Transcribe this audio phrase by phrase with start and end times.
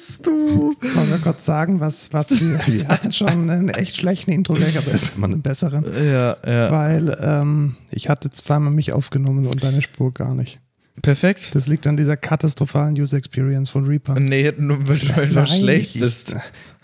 [0.00, 0.76] bist du?
[0.80, 5.16] Wollen wir kurz sagen, was, was wir, hatten schon einen echt schlechten Intro-Gag, aber ist
[5.16, 5.84] immer einen besseren.
[5.84, 6.70] Ja, ja.
[6.70, 10.58] Weil ähm, ich hatte zweimal mich aufgenommen und deine Spur gar nicht.
[11.02, 11.54] Perfekt.
[11.54, 14.18] Das liegt an dieser katastrophalen User Experience von Reaper.
[14.18, 16.34] Nee, nur weil du einfach schlecht ich, bist.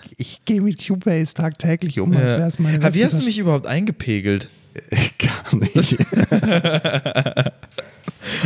[0.09, 2.95] Ich, ich gehe mit Cubase tagtäglich um, als wäre es meine Ja.
[2.95, 4.49] Wie hast du mich überhaupt eingepegelt?
[5.19, 5.97] Gar nicht.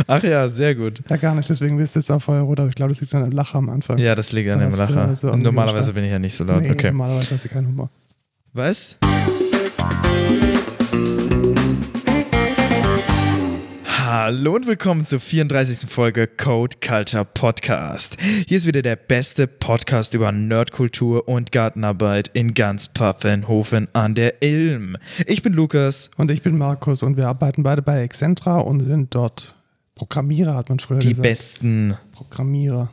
[0.07, 1.01] Ach ja, sehr gut.
[1.09, 1.49] ja, gar nicht.
[1.49, 3.69] Deswegen bist du jetzt auch Feuerrot, aber ich glaube, das liegt an dem Lacher am
[3.69, 3.97] Anfang.
[3.97, 5.07] Ja, das liegt an dem Lacher.
[5.07, 6.61] nicht normalerweise bin ich ja nicht so laut.
[6.61, 6.87] nee, Okay.
[6.91, 7.89] normalerweise hast du keinen Humor.
[8.53, 8.97] Was?
[13.85, 15.89] Hallo und willkommen zur 34.
[15.89, 18.17] Folge Code Culture Podcast.
[18.47, 24.41] Hier ist wieder der beste Podcast über Nerdkultur und Gartenarbeit in ganz Pfaffenhofen an der
[24.43, 24.97] Ilm.
[25.27, 26.09] Ich bin Lukas.
[26.17, 29.55] Und ich bin Markus und wir arbeiten beide bei Excentra und sind dort
[30.01, 31.21] Programmierer, hat man früher Die gesagt.
[31.21, 32.89] besten Programmierer.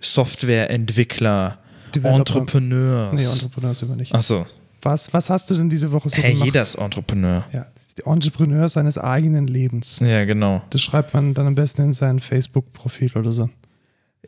[0.00, 1.58] Softwareentwickler,
[1.94, 2.18] Developer.
[2.18, 3.12] Entrepreneurs.
[3.12, 4.12] Nee, Entrepreneur sind wir nicht.
[4.12, 4.46] Achso,
[4.82, 6.46] Was, was hast du denn diese Woche so hey, gemacht?
[6.46, 7.44] jeder ist Entrepreneur.
[7.52, 7.66] Ja,
[8.04, 10.00] Entrepreneur seines eigenen Lebens.
[10.00, 10.62] Ja, genau.
[10.70, 13.48] Das schreibt man dann am besten in sein Facebook-Profil oder so.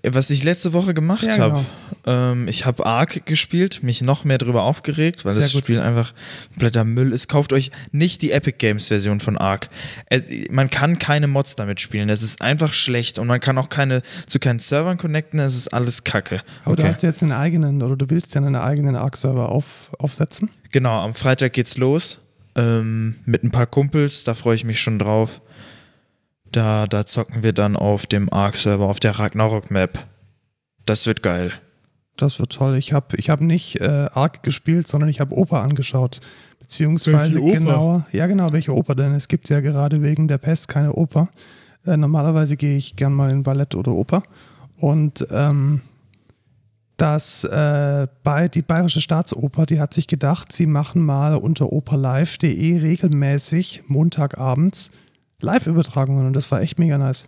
[0.05, 1.65] Was ich letzte Woche gemacht Ja, habe,
[2.05, 2.33] genau.
[2.33, 5.65] ähm, ich habe Ark gespielt, mich noch mehr darüber aufgeregt, weil Sehr das gut.
[5.65, 6.13] Spiel einfach
[6.49, 7.29] kompletter Müll ist.
[7.29, 9.69] Kauft euch nicht die Epic Games Version von Ark.
[10.11, 13.69] Äh, man kann keine Mods damit spielen, es ist einfach schlecht und man kann auch
[13.69, 16.43] keine zu keinen Servern connecten, es ist alles Kacke.
[16.65, 19.91] Aber du hast ja jetzt einen eigenen, oder du willst ja einen eigenen Arc-Server auf,
[19.99, 20.51] aufsetzen.
[20.73, 22.19] Genau, am Freitag geht's los
[22.57, 25.41] ähm, mit ein paar Kumpels, da freue ich mich schon drauf.
[26.53, 30.07] Da, da zocken wir dann auf dem Ark-Server, auf der Ragnarok-Map.
[30.85, 31.53] Das wird geil.
[32.17, 32.77] Das wird toll.
[32.77, 36.21] Ich habe ich hab nicht äh, Arc gespielt, sondern ich habe Oper angeschaut.
[36.61, 37.59] Beziehungsweise Welche Oper?
[37.59, 41.29] genauer, ja genau, welche Oper, denn es gibt ja gerade wegen der Pest keine Oper.
[41.87, 44.23] Äh, normalerweise gehe ich gern mal in Ballett oder Oper.
[44.77, 45.81] Und ähm,
[46.99, 52.79] das äh, bei, die Bayerische Staatsoper, die hat sich gedacht, sie machen mal unter operlive.de
[52.79, 54.93] regelmäßig Montagabends
[55.43, 57.27] Live-Übertragungen und das war echt mega nice.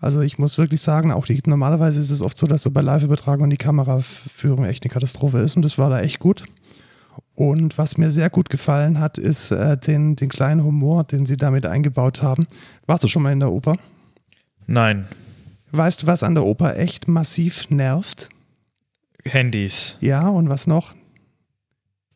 [0.00, 2.82] Also ich muss wirklich sagen, auch die, normalerweise ist es oft so, dass so bei
[2.82, 6.44] Live-Übertragungen die Kameraführung echt eine Katastrophe ist und das war da echt gut.
[7.34, 11.36] Und was mir sehr gut gefallen hat, ist äh, den, den kleinen Humor, den sie
[11.36, 12.46] damit eingebaut haben.
[12.86, 13.76] Warst du schon mal in der Oper?
[14.66, 15.06] Nein,
[15.70, 18.30] Weißt du, was an der Oper echt massiv nervt?
[19.24, 20.94] Handys, Ja, und was noch?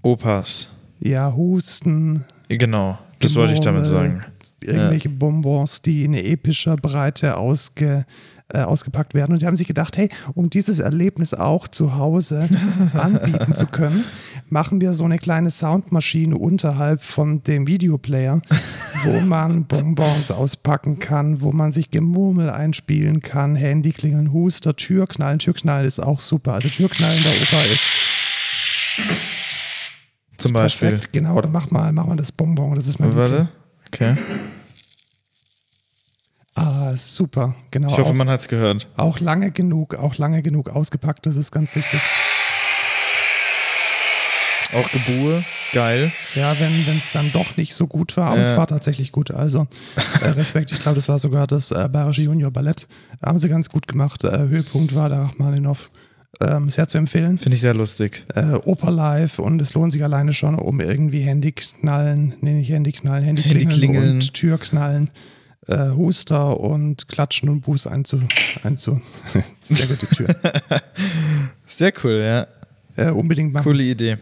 [0.03, 0.71] Opas.
[1.01, 4.32] Ja, Husten, Genau, das wollte ich damit Gemurmel, sagen.
[4.63, 8.05] Irgendwelche Bonbons, die in epischer Breite ausge,
[8.53, 9.33] äh, ausgepackt werden.
[9.33, 12.49] Und sie haben sich gedacht, hey, um dieses Erlebnis auch zu Hause
[12.93, 14.05] anbieten zu können,
[14.51, 18.43] machen wir so eine kleine Soundmaschine unterhalb von dem Videoplayer,
[19.05, 25.39] wo man Bonbons auspacken kann, wo man sich Gemurmel einspielen kann, Handy klingeln, Huster, Türknallen.
[25.39, 26.53] Türknallen ist auch super.
[26.55, 27.91] Also Türknallen der Oper ist
[30.37, 30.91] Zum Beispiel.
[30.91, 31.13] Perfekt.
[31.15, 32.75] Genau, dann mach mal, mach mal das Bonbon.
[32.75, 33.17] Das ist mein.
[33.17, 33.49] Warte.
[33.93, 34.17] Okay.
[36.55, 37.55] Ah, super.
[37.71, 37.89] Genau.
[37.89, 38.89] Ich hoffe, auch, man hat es gehört.
[38.97, 42.01] auch lange genug, auch lange genug ausgepackt, das ist ganz wichtig.
[44.75, 45.45] Auch Gebur.
[45.73, 46.13] Geil.
[46.35, 48.43] Ja, wenn es dann doch nicht so gut war, aber Ja.
[48.51, 49.31] es war tatsächlich gut.
[49.31, 49.67] Also
[50.23, 52.87] äh, Respekt, ich glaube, das war sogar das äh, Bayerische Junior Ballett.
[53.25, 54.25] Haben sie ganz gut gemacht.
[54.25, 55.91] Äh, Höhepunkt war da Rachmaninow.
[56.41, 57.39] Ähm, sehr zu empfehlen.
[57.39, 58.25] Finde ich sehr lustig.
[58.35, 63.25] Äh, Oper live und es lohnt sich alleine schon, um irgendwie Handyknallen, nee, nicht Handyknallen,
[63.25, 64.13] Handyklingeln Handyklingeln.
[64.15, 65.11] und Türknallen,
[65.67, 68.21] äh, Huster und Klatschen und Buß einzu.
[68.63, 69.01] einzu
[69.61, 70.29] sehr gute Tür.
[71.67, 72.47] Sehr cool, ja.
[72.97, 73.65] äh, unbedingt machen.
[73.65, 74.19] Coole Idee.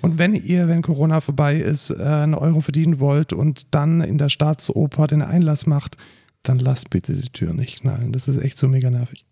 [0.00, 4.16] Und wenn ihr, wenn Corona vorbei ist, äh, einen Euro verdienen wollt und dann in
[4.18, 5.96] der Staatsoper den Einlass macht,
[6.42, 8.12] dann lasst bitte die Tür nicht knallen.
[8.12, 9.24] Das ist echt so mega nervig.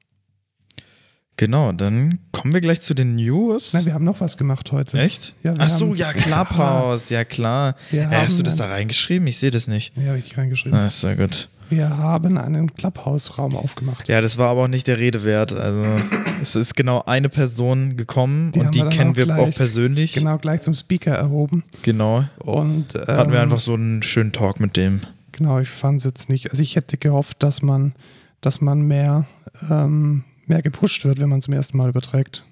[1.38, 3.72] Genau, dann kommen wir gleich zu den News.
[3.72, 4.98] Nein, wir haben noch was gemacht heute.
[5.00, 5.34] Echt?
[5.42, 7.74] Ja, Ach so, ja, Clubhouse, ja klar.
[7.90, 9.26] Ja, hast du das da ein- reingeschrieben?
[9.26, 9.92] Ich sehe das nicht.
[9.96, 10.78] Ja, richtig reingeschrieben.
[10.86, 11.48] Ist sehr gut.
[11.70, 14.06] Wir haben einen Clubhouse-Raum aufgemacht.
[14.08, 15.54] Ja, das war aber auch nicht der Rede wert.
[15.54, 15.86] Also,
[16.42, 19.50] es ist genau eine Person gekommen Die und die wir kennen auch wir gleich- auch
[19.56, 20.12] persönlich.
[20.12, 21.64] Genau, gleich zum Speaker erhoben.
[21.82, 22.24] Genau.
[22.40, 25.00] Und ähm, Hatten wir einfach so einen schönen Talk mit dem.
[25.32, 26.50] Genau, ich fand es jetzt nicht.
[26.50, 27.94] Also ich hätte gehofft, dass man,
[28.42, 29.24] dass man mehr,
[29.70, 32.44] ähm, mehr gepusht wird, wenn man zum ersten Mal überträgt.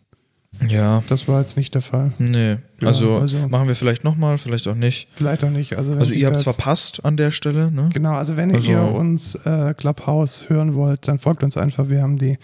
[0.68, 1.02] Ja.
[1.08, 2.12] Das war jetzt nicht der Fall.
[2.18, 2.56] Nee.
[2.82, 5.08] Ja, also, also- machen wir vielleicht nochmal, vielleicht auch nicht.
[5.14, 5.76] Vielleicht auch nicht.
[5.76, 7.88] Also, Also ihr habt es verpasst an der Stelle, ne?
[7.92, 11.88] Genau, also wenn Also- ihr uns äh, Clubhouse hören wollt, dann folgt uns einfach.
[11.88, 12.36] Wir haben die,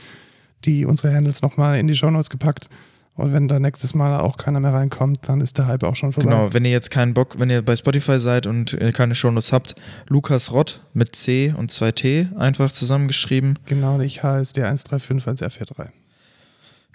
[0.64, 2.68] die unsere Handles nochmal in die Shownotes gepackt.
[3.16, 6.12] Und wenn da nächstes Mal auch keiner mehr reinkommt, dann ist der Hype auch schon
[6.12, 6.28] vorbei.
[6.28, 9.52] Genau, wenn ihr jetzt keinen Bock, wenn ihr bei Spotify seid und äh, keine Shownotes
[9.52, 9.74] habt,
[10.08, 13.58] Lukas Rott mit C und 2T einfach zusammengeschrieben.
[13.64, 15.88] Genau, ich heiße der 135 1R43.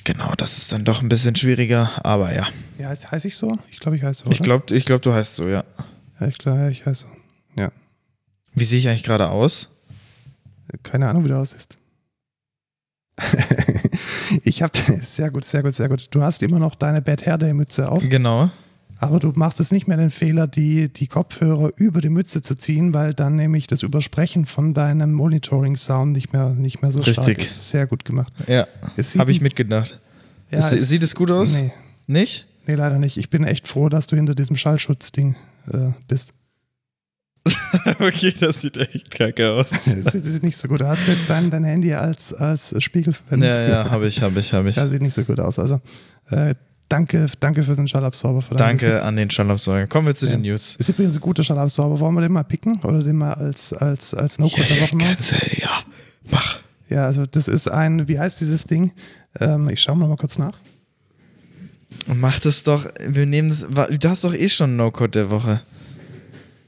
[0.03, 2.47] Genau, das ist dann doch ein bisschen schwieriger, aber ja.
[2.77, 3.57] Ja, heißt, heiße ich so?
[3.71, 4.31] Ich glaube, ich heiße so.
[4.31, 4.45] Ich oder?
[4.45, 5.63] glaube, ich glaub, du heißt so, ja.
[6.19, 7.61] Ja, ich glaube, ich heiße so.
[7.61, 7.71] Ja.
[8.53, 9.69] Wie sehe ich eigentlich gerade aus?
[10.83, 11.77] Keine Ahnung, wie du aussiehst.
[14.43, 14.73] ich habe
[15.03, 16.07] sehr gut, sehr gut, sehr gut.
[16.11, 18.49] Du hast immer noch deine Bad Hair Day Mütze auf, Genau.
[18.99, 22.55] aber du machst es nicht mehr den Fehler, die, die Kopfhörer über die Mütze zu
[22.55, 27.01] ziehen, weil dann nämlich das Übersprechen von deinem Monitoring Sound nicht mehr, nicht mehr so
[27.03, 27.45] stark Richtig.
[27.45, 27.69] ist.
[27.69, 28.33] Sehr gut gemacht.
[28.47, 29.99] Ja, Es habe ich mitgedacht.
[30.51, 31.53] Ja, Es- sieht es gut aus?
[31.53, 31.71] Nee,
[32.07, 32.45] Nicht?
[32.67, 33.17] nee, leider nicht.
[33.17, 35.35] Ich bin echt froh, dass du hinter diesem Schallschutzding
[35.71, 36.33] äh, bist.
[37.99, 39.67] okay, das sieht echt kacke aus.
[39.71, 40.81] Das sieht, das nicht so gut.
[40.81, 43.55] Du hast jetzt dein, dein Handy als, als Spiegel verwendet.
[43.55, 44.75] Ja, ja, habe ich, habe ich, habe ich.
[44.75, 45.57] Ja, sieht nicht so gut aus.
[45.57, 45.81] Also
[46.29, 46.53] äh,
[46.87, 48.41] danke, danke für den Schallabsorber.
[48.41, 49.03] Für Danke Gesicht.
[49.03, 49.87] an den Schallabsauger.
[49.87, 50.33] Kommen wir zu Ja.
[50.33, 50.75] den News.
[50.75, 51.99] Ist übrigens ein guter Schallabsorber.
[51.99, 55.17] Wollen wir den mal picken oder den mal als, als, als No-Code der Woche machen?
[55.57, 55.69] Ja,
[56.29, 56.59] mach.
[56.89, 58.91] Ja, also das ist ein, wie heißt dieses Ding?
[59.39, 60.59] Ähm, ich schaue mal, mal kurz nach.
[62.13, 65.61] Mach das doch, wir nehmen das, du hast doch eh schon No-Code der Woche.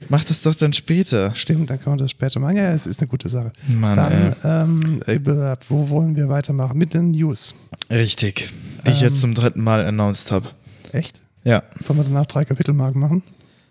[0.10, 1.34] Mach das doch dann später.
[1.36, 2.58] Stimmt, dann kann man das später machen.
[2.58, 3.52] Ja, es ist eine gute Sache.
[3.68, 5.02] Mann, Dann, ähm,
[5.70, 6.78] wo wollen wir weitermachen?
[6.78, 7.54] Mit den News.
[7.90, 8.50] Richtig.
[8.86, 9.08] Die ich Ähm.
[9.08, 10.50] jetzt zum dritten Mal announced habe.
[10.92, 11.22] Echt?
[11.44, 11.64] Ja.
[11.78, 13.24] Sollen wir danach drei Kapitelmarken machen?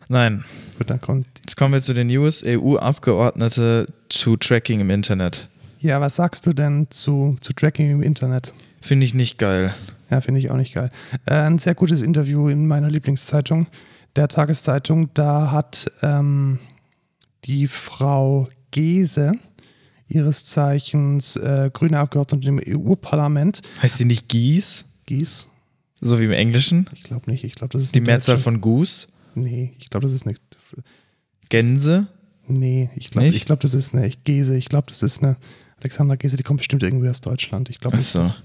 [0.09, 0.45] Nein.
[0.79, 1.27] Gut, dann kommt.
[1.41, 2.43] Jetzt kommen wir zu den News.
[2.45, 5.49] EU-Abgeordnete zu Tracking im Internet.
[5.81, 8.53] Ja, was sagst du denn zu, zu Tracking im Internet?
[8.81, 9.75] Finde ich nicht geil.
[10.11, 10.91] Ja, finde ich auch nicht geil.
[11.27, 13.67] Äh, ein sehr gutes Interview in meiner Lieblingszeitung,
[14.17, 15.11] der Tageszeitung.
[15.15, 16.59] Da hat ähm,
[17.45, 19.33] die Frau Gese,
[20.09, 24.85] ihres Zeichens äh, grüne Abgeordnete im EU-Parlament, Heißt die nicht Gies?
[25.07, 25.49] Gies,
[26.01, 26.89] So wie im Englischen?
[26.93, 29.09] ich glaube nicht, ich glaube, das ist Die Mehrzahl von Goose?
[29.35, 30.37] Nee, ich glaube, das ist eine.
[31.49, 32.07] Gänse?
[32.49, 34.57] Nee, ich glaube, ich glaube, das ist eine Gese.
[34.57, 35.37] Ich glaube, das ist eine
[35.79, 37.71] Alexandra Gese, die kommt bestimmt irgendwie aus Deutschland.
[37.71, 38.23] Ich glaube, das so.
[38.23, 38.43] ist.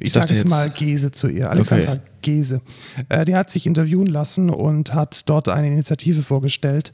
[0.00, 1.50] Ich Ich sage jetzt- mal Gese zu ihr.
[1.50, 2.00] Alexandra Okay.
[2.22, 2.60] Gese.
[3.08, 6.92] Äh, die hat sich interviewen lassen und hat dort eine Initiative vorgestellt,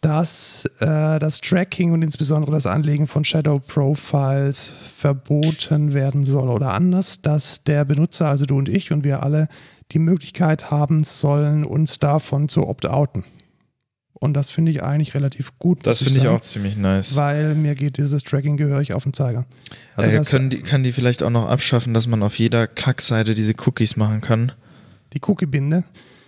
[0.00, 6.48] dass äh, das Tracking und insbesondere das Anlegen von Shadow Profiles verboten werden soll.
[6.50, 9.48] Oder anders, dass der Benutzer, also du und ich und wir alle,
[9.92, 13.24] die Möglichkeit haben sollen, uns davon zu opt-outen.
[14.14, 15.86] Und das finde ich eigentlich relativ gut.
[15.86, 17.16] Das finde ich sagen, auch ziemlich nice.
[17.16, 19.44] Weil mir geht dieses Tracking gehörig auf den Zeiger.
[19.96, 23.34] Also äh, können die, kann die vielleicht auch noch abschaffen, dass man auf jeder Kackseite
[23.34, 24.52] diese Cookies machen kann?
[25.14, 25.84] die Cookie-Binde.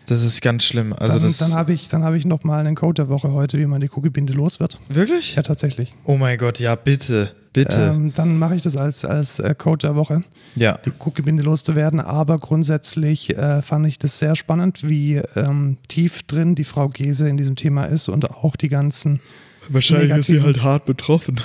[0.07, 0.93] Das ist ganz schlimm.
[0.93, 3.67] Also dann dann habe ich, dann hab ich nochmal einen Code der Woche heute, wie
[3.67, 4.79] man die Cookie-Binde los wird.
[4.89, 5.35] wirklich?
[5.35, 5.95] Ja, tatsächlich.
[6.05, 7.81] Oh mein Gott, ja bitte, bitte.
[7.81, 10.21] Ähm, dann mache ich das als, als äh, Code der Woche,
[10.55, 12.01] ja, die Cookie-Binde loszuwerden.
[12.01, 17.29] Aber grundsätzlich äh, fand ich das sehr spannend, wie ähm, tief drin die Frau Gese
[17.29, 19.21] in diesem Thema ist und auch die ganzen,
[19.69, 21.41] wahrscheinlich ist sie halt hart betroffen.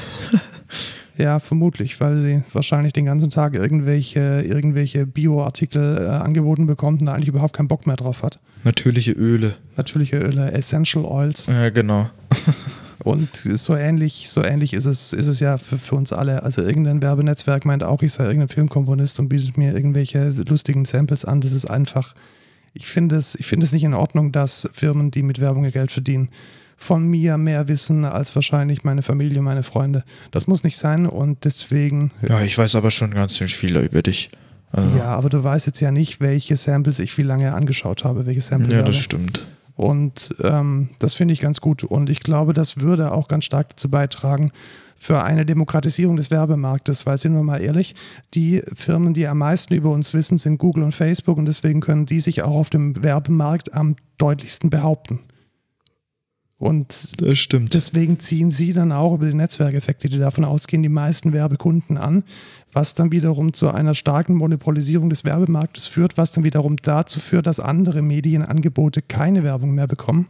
[1.18, 7.10] ja, vermutlich, weil sie wahrscheinlich den ganzen Tag irgendwelche, irgendwelche Bio-Artikel äh, angeboten bekommt und
[7.10, 8.40] eigentlich überhaupt keinen Bock mehr drauf hat.
[8.64, 9.56] Natürliche Öle.
[9.78, 11.48] Natürliche Öle, Essential Oils.
[11.48, 12.10] Ja, genau.
[13.04, 16.44] Und so ähnlich, so ähnlich ist es, ist es ja für, für uns alle.
[16.44, 21.26] Also irgendein Werbenetzwerk meint auch, ich sei irgendein Filmkomponist und bietet mir irgendwelche lustigen Samples
[21.26, 21.42] an.
[21.42, 22.14] Das ist einfach,
[22.74, 25.72] ich finde es, ich finde es nicht in Ordnung, dass Firmen, die mit Werbung ihr
[25.72, 26.30] Geld verdienen,
[26.78, 30.04] von mir mehr wissen als wahrscheinlich meine Familie, meine Freunde.
[30.32, 34.02] Das muss nicht sein und deswegen, Ja, ich weiß aber schon ganz schön viel über
[34.02, 34.32] dich.
[34.72, 38.26] Also, ja, aber du weißt jetzt ja nicht, welche Samples ich wie lange angeschaut habe,
[38.26, 38.74] welche Samples.
[38.74, 39.46] ja, das stimmt.
[39.82, 41.84] Und ähm, das finde ich ganz gut.
[41.84, 44.52] Und ich glaube, das würde auch ganz stark dazu beitragen
[44.96, 47.96] für eine Demokratisierung des Werbemarktes, weil sind wir mal ehrlich,
[48.36, 52.06] die Firmen, die am meisten über uns wissen, sind Google und Facebook und deswegen können
[52.06, 55.22] die sich auch auf dem Werbemarkt am deutlichsten behaupten.
[56.62, 57.74] Und Das stimmt.
[57.74, 62.24] Deswegen ziehen sie dann auch über die Netzwerkeffekte, die davon ausgehen, die meisten Werbekunden an,
[62.72, 67.48] was dann wiederum zu einer starken Monopolisierung des Werbemarktes führt, was dann wiederum dazu führt,
[67.48, 70.28] dass andere Medienangebote keine Werbung mehr bekommen.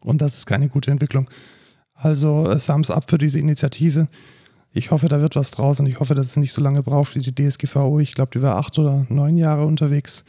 [0.00, 1.30] Und das ist keine gute Entwicklung.
[1.94, 4.08] Also äh, Thumbs up für diese Initiative.
[4.72, 7.14] Ich hoffe, da wird was draus und ich hoffe, dass es nicht so lange braucht
[7.14, 8.00] wie die DSGVO.
[8.00, 10.24] Ich glaube, die war acht oder neun Jahre unterwegs.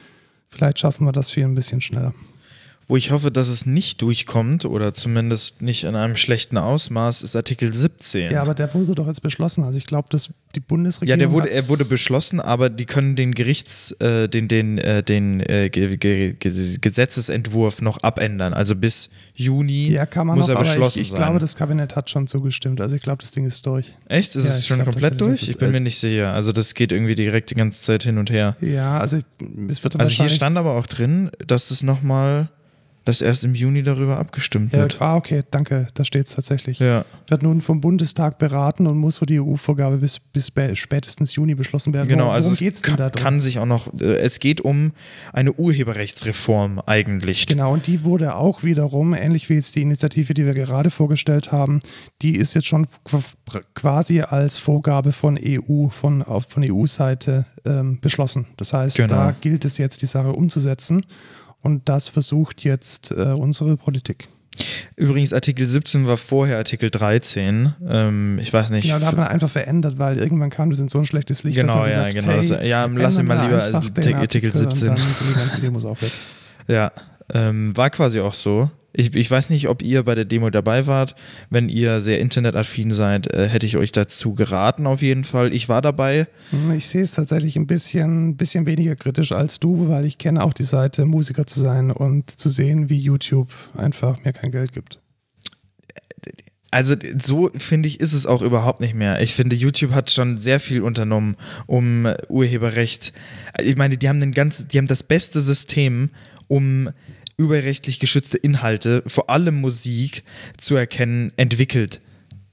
[0.47, 2.13] Vielleicht schaffen wir das viel ein bisschen schneller.
[2.89, 7.35] Wo ich hoffe, dass es nicht durchkommt oder zumindest nicht in einem schlechten Ausmaß, ist
[7.35, 8.31] Artikel 17.
[8.31, 9.63] Ja, aber der wurde doch jetzt beschlossen.
[9.65, 11.09] Also ich glaube, dass die Bundesregierung.
[11.19, 15.03] Ja, der wurde, er wurde beschlossen, aber die können den Gerichts, äh, den, den, äh,
[15.03, 18.53] den äh, Ge Ge Ge Gesetzesentwurf noch abändern.
[18.53, 21.17] Also bis Juni Ja, kann man muss noch, er beschlossen ich, ich sein.
[21.19, 22.81] glaube, das Kabinett hat schon zugestimmt.
[22.81, 23.91] Also ich glaube, das Ding ist durch.
[24.07, 24.35] Echt?
[24.35, 25.49] Ist Ja, es ich schon glaub komplett durch?
[25.49, 26.33] Ich bin mir nicht sicher.
[26.33, 28.55] Also das geht irgendwie direkt die ganze Zeit hin und her.
[28.61, 29.19] Ja, also
[29.69, 32.49] es wird Also hier stand aber auch drin, dass das nochmal,
[33.07, 35.01] dass erst im Juni darüber abgestimmt Ja, wird.
[35.01, 36.79] ah, okay, danke, da steht es tatsächlich.
[36.79, 37.05] Ja.
[37.27, 41.55] Wird nun vom Bundestag beraten und muss für die EU-Vorgabe bis, bis spä- spätestens Juni
[41.55, 42.07] beschlossen werden.
[42.09, 44.91] Genau, Worum, also es geht's denn kann, kann sich auch noch, äh, es geht um
[45.33, 47.45] eine Urheberrechtsreform eigentlich.
[47.47, 51.51] Genau, und die wurde auch wiederum, ähnlich wie jetzt die Initiative, die wir gerade vorgestellt
[51.51, 51.79] haben,
[52.21, 53.23] die ist jetzt schon qu-
[53.73, 58.47] quasi als Vorgabe von EU, von, von EU-Seite ähm, beschlossen.
[58.57, 59.15] Das heißt, Genau.
[59.15, 61.05] da gilt es jetzt, die Sache umzusetzen.
[61.67, 64.29] Und das versucht jetzt äh, unsere Politik.
[64.95, 67.73] Übrigens, Artikel 17 war vorher Artikel 13.
[67.85, 68.85] Ähm, ich weiß nicht.
[68.85, 71.57] Ja, da hat man einfach verändert, weil irgendwann kam das in so ein schlechtes Licht.
[71.59, 72.27] Genau, ja, gesagt, genau.
[72.29, 73.61] Hey, Das- ja, lass ihn mal lieber
[74.17, 74.87] Artikel und 17.
[74.87, 76.11] Dann sind die ganze Demos auch weg.
[76.69, 76.91] Ja,
[77.33, 78.69] ähm, war quasi auch so.
[78.99, 81.13] Ich, ich weiß nicht, ob ihr bei der Demo dabei wart.
[81.51, 85.53] Wenn ihr sehr internetaffin seid, äh, hätte ich euch dazu geraten auf jeden Fall.
[85.53, 86.27] Ich war dabei.
[86.49, 90.43] Hm, Ich sehe es tatsächlich ein bisschen, bisschen weniger kritisch als du, weil ich kenne
[90.43, 94.71] auch die Seite, Musiker zu sein und zu sehen, wie YouTube einfach mir kein Geld
[94.71, 94.99] gibt.
[96.71, 99.21] Also so finde ich, ist es auch überhaupt nicht mehr.
[99.21, 101.37] Ich finde, YouTube hat schon sehr viel unternommen,
[101.67, 103.13] um Urheberrecht.
[103.61, 106.09] Ich meine, die haben den ganz, die haben das beste System,
[106.47, 106.89] um
[107.39, 110.23] urheberrechtlich geschützte Inhalte, vor allem Musik,
[110.57, 112.01] zu erkennen, entwickelt.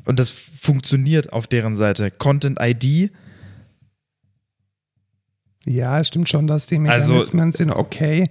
[0.04, 2.10] Und das funktioniert auf deren Seite.
[2.10, 3.10] Content ID,
[5.66, 8.28] Ja, es stimmt schon, dass die Also- Mechanismen sind okay.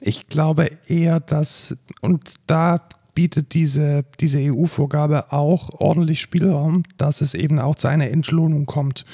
[0.00, 2.80] Ich glaube eher, dass, und da
[3.14, 9.04] bietet diese, diese EU-Vorgabe auch ordentlich Spielraum, dass es eben auch zu einer Entlohnung kommt.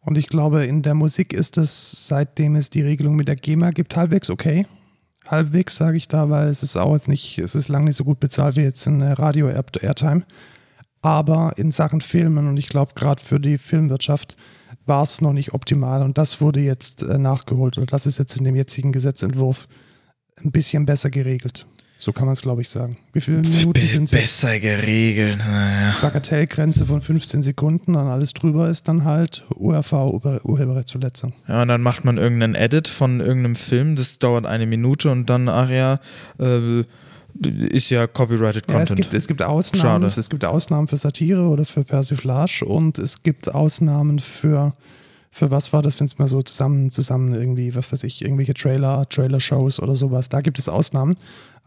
[0.00, 3.68] Und ich glaube, in der Musik ist es, seitdem es die Regelung mit der GEMA
[3.68, 4.64] gibt, halbwegs okay.
[5.30, 8.04] Halbwegs sage ich da, weil es ist auch jetzt nicht, es ist lange nicht so
[8.04, 10.24] gut bezahlt wie jetzt in Radio-Airtime.
[11.02, 14.36] Aber in Sachen Filmen und ich glaube gerade für die Filmwirtschaft
[14.86, 18.36] war es noch nicht optimal und das wurde jetzt äh, nachgeholt oder das ist jetzt
[18.36, 19.68] in dem jetzigen Gesetzentwurf
[20.42, 21.66] ein bisschen besser geregelt.
[22.00, 22.96] So kann man es, glaube ich, sagen.
[23.12, 24.10] Wie viele Minuten be sind es?
[24.12, 25.38] besser geregelt.
[25.38, 25.96] Naja.
[26.00, 31.32] Bagatellgrenze von 15 Sekunden und alles drüber ist dann halt URV, Ur Urheberrechtsverletzung.
[31.48, 35.28] Ja, und dann macht man irgendeinen Edit von irgendeinem Film, das dauert eine Minute und
[35.28, 35.98] dann, ach ja,
[36.38, 36.84] äh,
[37.68, 39.00] ist ja copyrighted Ja, es Content.
[39.00, 40.02] gibt, es gibt Ausnahmen.
[40.02, 40.20] Schade.
[40.20, 44.72] Es gibt Ausnahmen für Satire oder für Persiflage und es gibt Ausnahmen für,
[45.30, 48.54] für was war das, wenn es mal so zusammen, zusammen irgendwie, was weiß ich, irgendwelche
[48.54, 50.28] Trailer, Trailer-Shows oder sowas.
[50.28, 51.14] Da gibt es Ausnahmen.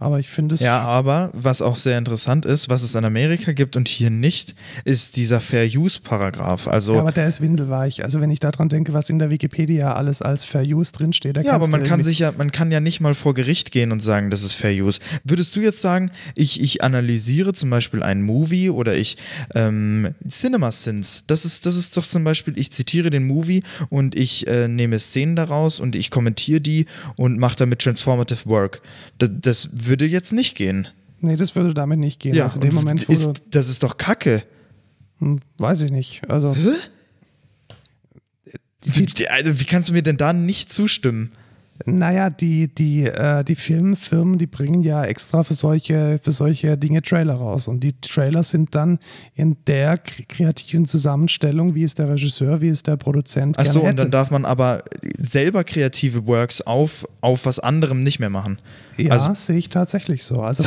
[0.01, 0.61] Aber ich finde es.
[0.61, 4.55] Ja, aber was auch sehr interessant ist, was es in Amerika gibt und hier nicht,
[4.83, 6.67] ist dieser Fair Use Paragraph.
[6.67, 8.03] Also Ja, aber der ist windelweich.
[8.03, 11.41] Also wenn ich daran denke, was in der Wikipedia alles als Fair Use drinsteht, da
[11.41, 13.99] Ja, aber man kann sich ja, man kann ja nicht mal vor Gericht gehen und
[13.99, 14.99] sagen, das ist Fair Use.
[15.23, 19.17] Würdest du jetzt sagen, ich, ich analysiere zum Beispiel einen Movie oder ich
[19.53, 24.17] ähm, Cinema Sins, das ist, das ist doch zum Beispiel, ich zitiere den Movie und
[24.17, 28.81] ich äh, nehme Szenen daraus und ich kommentiere die und mache damit Transformative Work.
[29.19, 30.87] Das, das würde jetzt nicht gehen.
[31.19, 32.33] Nee, das würde damit nicht gehen.
[32.33, 34.43] Ja, also in dem Moment, wo ist, das ist doch Kacke.
[35.19, 36.29] hm, weiß ich nicht.
[36.29, 36.55] Also
[38.83, 41.31] Wie, also, wie kannst du mir denn da nicht zustimmen?
[41.85, 47.01] Naja, die, die, äh, die Filmfirmen, die bringen ja extra für solche, für solche Dinge
[47.01, 47.67] Trailer raus.
[47.67, 48.99] Und die Trailer sind dann
[49.35, 53.99] in der kre- kreativen Zusammenstellung, wie es der Regisseur, wie es der Produzent Achso, und
[53.99, 54.83] dann darf man aber
[55.17, 58.59] selber kreative Works auf, auf was anderem nicht mehr machen.
[58.97, 60.41] ja, also- sehe ich tatsächlich so.
[60.41, 60.63] Also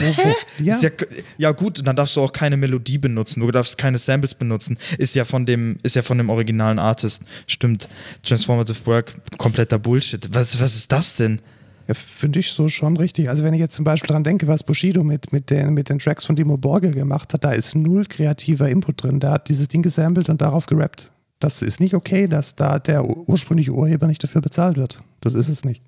[0.58, 0.90] ja, ja,
[1.38, 4.78] ja gut, dann darfst du auch keine Melodie benutzen, du darfst keine Samples benutzen.
[4.98, 7.22] Ist ja von dem, ist ja von dem originalen Artist.
[7.46, 7.88] Stimmt.
[8.22, 10.28] Transformative Work, kompletter Bullshit.
[10.32, 11.40] Was, was ist das denn?
[11.86, 13.28] ja finde ich so schon richtig.
[13.28, 15.98] Also wenn ich jetzt zum Beispiel dran denke, was Bushido mit, mit, den, mit den
[15.98, 19.20] Tracks von Dimo Borgel gemacht hat, da ist null kreativer Input drin.
[19.20, 21.10] Der hat dieses Ding gesampelt und darauf gerappt.
[21.40, 25.00] Das ist nicht okay, dass da der ursprüngliche Urheber nicht dafür bezahlt wird.
[25.20, 25.82] Das ist es nicht.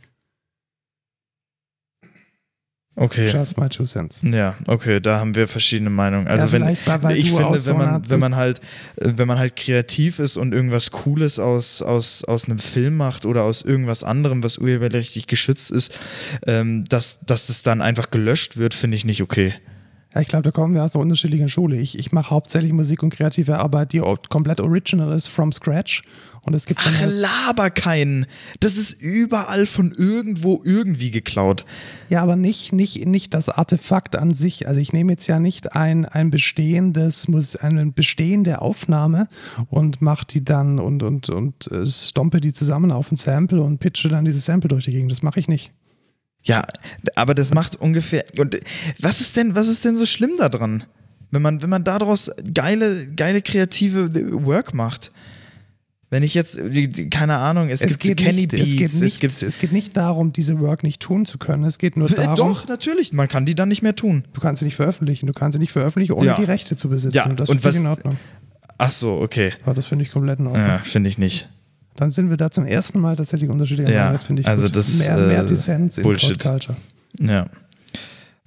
[2.98, 3.26] Okay.
[3.30, 4.20] Just my two cents.
[4.22, 6.26] Ja, okay, da haben wir verschiedene Meinungen.
[6.28, 6.68] Also Ja, wenn
[7.14, 8.60] ich finde, wenn man, wenn man halt,
[8.96, 13.26] äh, wenn man halt kreativ ist und irgendwas Cooles aus, aus, aus einem Film macht
[13.26, 15.98] oder aus irgendwas anderem, was urheberrechtlich geschützt ist,
[16.46, 19.52] ähm, dass, dass das dann einfach gelöscht wird, finde ich nicht okay.
[20.16, 21.76] Ja, ich glaube, da kommen wir aus einer unterschiedlichen Schule.
[21.76, 26.04] Ich, ich mache hauptsächlich Musik und kreative Arbeit, die komplett original ist, from scratch.
[26.40, 28.24] Und es gibt Ach, halt, laber keinen.
[28.60, 31.66] Das ist überall von irgendwo irgendwie geklaut.
[32.08, 34.66] ja, aber nicht, nicht, nicht das Artefakt an sich.
[34.66, 37.28] Also ich nehme jetzt ja nicht ein, ein bestehendes,
[37.60, 39.28] eine bestehende Aufnahme
[39.68, 43.80] und mache die dann und, und, und äh, stompe die zusammen auf ein Sample und
[43.80, 45.10] pitche dann dieses Sample durch die Gegend.
[45.10, 45.74] Das mache ich nicht.
[46.46, 46.64] Ja,
[47.14, 48.24] aber das macht ungefähr.
[48.38, 48.58] Und
[49.00, 50.84] was ist denn, was ist denn so schlimm daran?
[51.32, 54.10] Wenn man, wenn man daraus geile, geile kreative
[54.46, 55.10] Work macht.
[56.08, 56.56] Wenn ich jetzt,
[57.10, 59.42] keine Ahnung, es, gibt geht Kenny nicht, Beats, es, geht nicht, es gibt.
[59.42, 61.64] es geht nicht darum, diese Work nicht tun zu können.
[61.64, 64.24] Es geht nur Äh, darum, Doch, natürlich, man kann die dann nicht mehr tun.
[64.32, 65.26] du kannst sie nicht veröffentlichen.
[65.26, 66.36] Du kannst sie nicht veröffentlichen, ohne Ja.
[66.36, 67.16] die Rechte zu besitzen.
[67.16, 68.16] Ja, das finde ich in Ordnung.
[68.78, 69.52] Ach so, okay.
[69.66, 70.64] Ja, das finde ich komplett in Ordnung.
[70.64, 71.48] Ja, finde ich nicht.
[71.96, 74.12] Dann sind wir da zum ersten Mal tatsächlich unterschiedlicher Ja, Meinung.
[74.14, 74.76] Das finde ich also gut.
[74.76, 76.38] das, mehr, mehr äh, Dissens in Bullshit.
[76.38, 76.76] Culture.
[77.18, 77.46] Ja.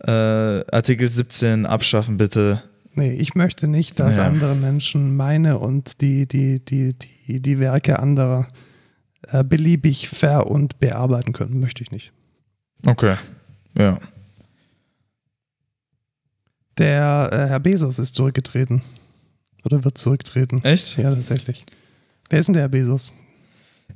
[0.01, 2.63] Äh, Artikel 17 abschaffen bitte.
[2.94, 4.25] Nee, ich möchte nicht, dass Ja.
[4.27, 6.94] andere Menschen meine und die, die, die,
[7.27, 8.48] die, die Werke anderer
[9.27, 11.60] äh, beliebig ver- und bearbeiten können.
[11.60, 12.12] Möchte ich nicht.
[12.86, 13.15] Okay.
[13.77, 13.98] Ja.
[16.77, 18.82] Der äh, Herr Bezos ist zurückgetreten.
[19.65, 20.63] Oder wird zurücktreten.
[20.63, 20.98] Echt?
[20.98, 21.65] Ja, tatsächlich.
[22.29, 23.13] Wer ist denn der Herr Bezos?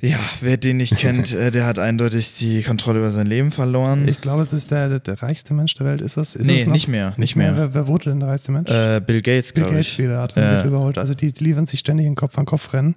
[0.01, 4.07] Ja, wer den nicht kennt, äh, der hat eindeutig die Kontrolle über sein Leben verloren.
[4.07, 6.01] Ich glaube, es ist der, der, reichste Mensch der Welt.
[6.01, 6.35] Ist das?
[6.35, 6.73] Ist nee, noch?
[6.73, 7.55] nicht mehr, nicht mehr.
[7.55, 8.69] Wer, wer wurde denn der reichste Mensch?
[8.69, 9.99] Äh, Bill Gates, Bill glaube Gates ich.
[9.99, 10.97] wieder hat ihn mit überholt.
[10.97, 12.95] Also die, die liefern sich ständig in Kopf an Kopf rennen.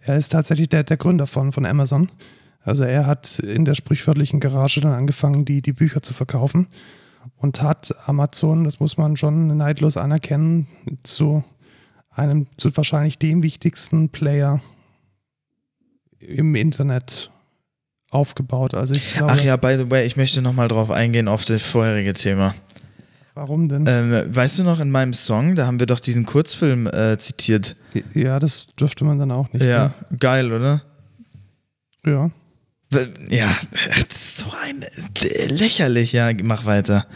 [0.00, 2.08] Er ist tatsächlich der, der Gründer von, von Amazon.
[2.62, 6.66] Also er hat in der sprichwörtlichen Garage dann angefangen, die, die Bücher zu verkaufen
[7.36, 10.66] und hat Amazon, das muss man schon neidlos anerkennen,
[11.02, 11.44] zu
[12.10, 14.60] einem, zu wahrscheinlich dem wichtigsten Player
[16.20, 17.30] im Internet
[18.10, 18.74] aufgebaut.
[18.74, 21.62] Also ich glaube, Ach ja, by the way, ich möchte nochmal drauf eingehen auf das
[21.62, 22.54] vorherige Thema.
[23.34, 23.84] warum denn?
[23.86, 27.76] Ähm, weißt du noch, in meinem Song, da haben wir doch diesen Kurzfilm äh, zitiert.
[28.14, 29.64] ja, das dürfte man dann auch nicht.
[29.64, 30.82] Ja, geil, oder?
[32.04, 32.30] Ja.
[33.28, 37.06] Ja, das ist so ein äh, lächerlich, ja, mach weiter.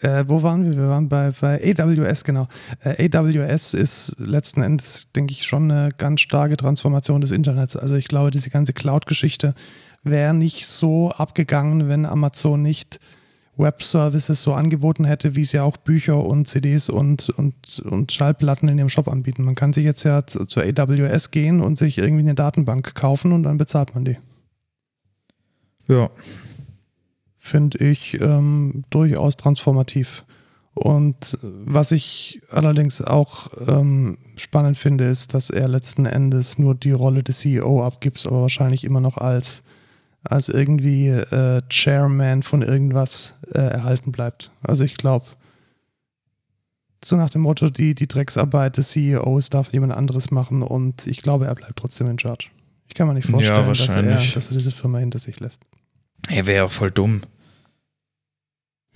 [0.00, 0.76] Äh, wo waren wir?
[0.76, 2.48] Wir waren bei, bei AWS, genau.
[2.84, 7.76] Äh, AWS ist letzten Endes, denke ich, schon eine ganz starke Transformation des Internets.
[7.76, 9.54] Also ich glaube, diese ganze Cloud-Geschichte
[10.02, 13.00] wäre nicht so abgegangen, wenn Amazon nicht
[13.56, 17.54] Web-Services so angeboten hätte, wie sie auch Bücher und CDs und, und,
[17.86, 19.44] und Schallplatten in ihrem Shop anbieten.
[19.44, 23.32] Man kann sich jetzt ja zu- zur AWS gehen und sich irgendwie eine Datenbank kaufen
[23.32, 24.18] und dann bezahlt man die.
[25.88, 26.10] Ja,
[27.46, 30.24] finde ich ähm, durchaus transformativ.
[30.74, 36.90] Und was ich allerdings auch ähm, spannend finde, ist, dass er letzten Endes nur die
[36.90, 39.62] Rolle des CEO abgibt, aber wahrscheinlich immer noch als,
[40.22, 44.50] als irgendwie äh, Chairman von irgendwas äh, erhalten bleibt.
[44.62, 45.24] Also ich glaube,
[47.02, 51.22] so nach dem Motto, die, die Drecksarbeit des CEOs darf jemand anderes machen und ich
[51.22, 52.48] glaube, er bleibt trotzdem in Charge.
[52.88, 55.62] Ich kann mir nicht Ja, vorstellen, dass, er, dass er diese Firma hinter sich lässt.
[56.28, 57.22] er wäre ja voll dumm,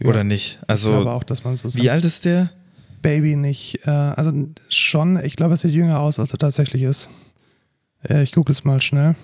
[0.05, 0.11] Ja.
[0.11, 0.59] oder nicht?
[0.61, 2.51] ich glaube Also, auch, dass man so wie alt ist der?
[3.03, 4.31] Baby nicht, äh, also
[4.69, 7.09] schon, ich glaube, er sieht jünger aus, als er tatsächlich ist.
[8.07, 9.17] Äh, ich google es mal schnell.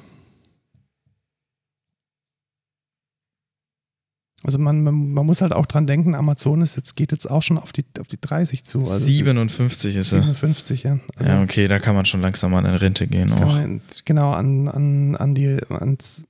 [4.45, 7.43] Also man, man, man muss halt auch dran denken, Amazon ist jetzt, geht jetzt auch
[7.43, 8.79] schon auf die, auf die 30 zu.
[8.81, 10.21] Also es ist 57 ist er.
[10.23, 10.99] 57, ja.
[11.17, 13.41] Also Ja, okay, da kann man schon langsam an eine Rente gehen auch.
[13.41, 16.25] man genau an, an, an die, ans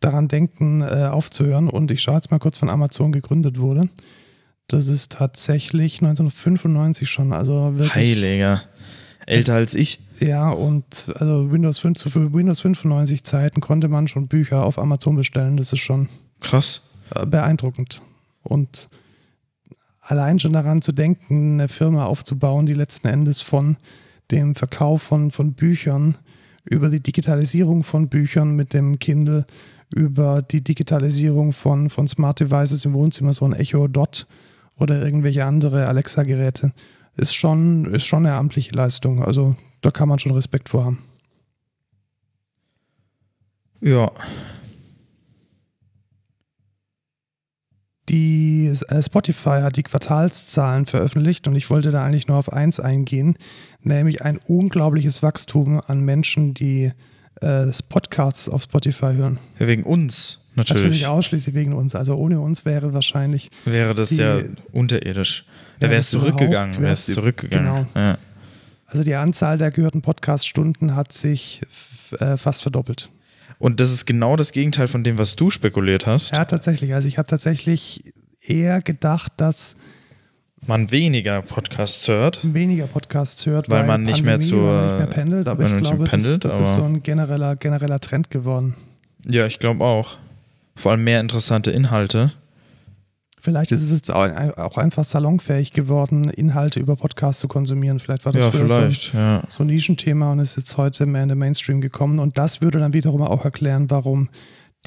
[0.00, 1.68] daran denken, äh, aufzuhören.
[1.68, 3.88] Und ich schaue jetzt mal kurz, wann Amazon gegründet wurde.
[4.68, 7.32] Das ist tatsächlich 1995 schon.
[7.32, 8.16] Also wirklich.
[8.16, 8.62] Heiliger.
[9.26, 10.00] Älter als ich.
[10.18, 15.16] Ja, und also Windows 5 zu Windows 95 Zeiten konnte man schon Bücher auf Amazon
[15.16, 15.56] bestellen.
[15.56, 16.08] Das ist schon
[16.40, 16.82] Krass.
[17.14, 18.02] äh, beeindruckend.
[18.42, 18.88] Und
[20.00, 23.76] allein schon daran zu denken, eine Firma aufzubauen, die letzten Endes von
[24.30, 26.16] dem Verkauf von, von Büchern
[26.64, 29.44] über die Digitalisierung von Büchern mit dem Kindle,
[29.94, 34.26] über die Digitalisierung von, von Smart Devices im Wohnzimmer, so ein Echo Dot
[34.78, 36.72] oder irgendwelche andere Alexa-Geräte,
[37.16, 39.24] ist schon, ist schon eine amtliche Leistung.
[39.24, 40.98] Also da kann man schon Respekt vor haben.
[43.80, 44.10] Ja.
[48.08, 52.80] Die äh, Spotify hat die Quartalszahlen veröffentlicht und ich wollte da eigentlich nur auf eins
[52.80, 53.36] eingehen,
[53.82, 56.92] nämlich ein unglaubliches Wachstum an Menschen, die
[57.40, 59.38] äh, Podcasts auf Spotify hören.
[59.58, 61.06] ja wegen uns Natürlich natürlich.
[61.06, 61.94] ausschließlich wegen uns.
[61.94, 64.40] Also ohne uns wäre wahrscheinlich Wäre das Die- ja
[64.72, 65.44] unterirdisch.
[65.78, 66.76] Da Ja, wäre es zurückgegangen.
[66.80, 67.86] Wäre es zurückgegangen.
[67.94, 68.18] Ja.
[68.86, 71.60] Also die Anzahl der gehörten Podcast-Stunden hat sich
[72.18, 73.08] äh, fast verdoppelt.
[73.58, 76.34] Und das ist genau das Gegenteil von dem, was du spekuliert hast.
[76.36, 76.92] Ja, tatsächlich.
[76.94, 78.02] Also ich habe tatsächlich
[78.42, 79.76] eher gedacht, dass
[80.70, 82.38] Man weniger Podcasts hört.
[82.44, 85.48] weniger Podcasts hört, Weil man nicht mehr Pandemie, zur- weil man nicht mehr pendelt.
[85.48, 88.76] Aber weil ich mehr glaube, pendelt, das, das ist so ein genereller, genereller Trend geworden.
[89.26, 90.16] Ja, ich glaube auch.
[90.76, 92.32] Vor allem mehr interessante Inhalte.
[93.40, 97.98] Vielleicht ist es jetzt auch, einfach salonfähig geworden, Inhalte über Podcasts zu konsumieren.
[97.98, 99.16] Vielleicht war das Ja, früher so.
[99.18, 99.42] Ja.
[99.48, 102.20] so ein Nischenthema und ist jetzt heute mehr in den Mainstream gekommen.
[102.20, 104.28] Und das würde dann wiederum auch erklären, warum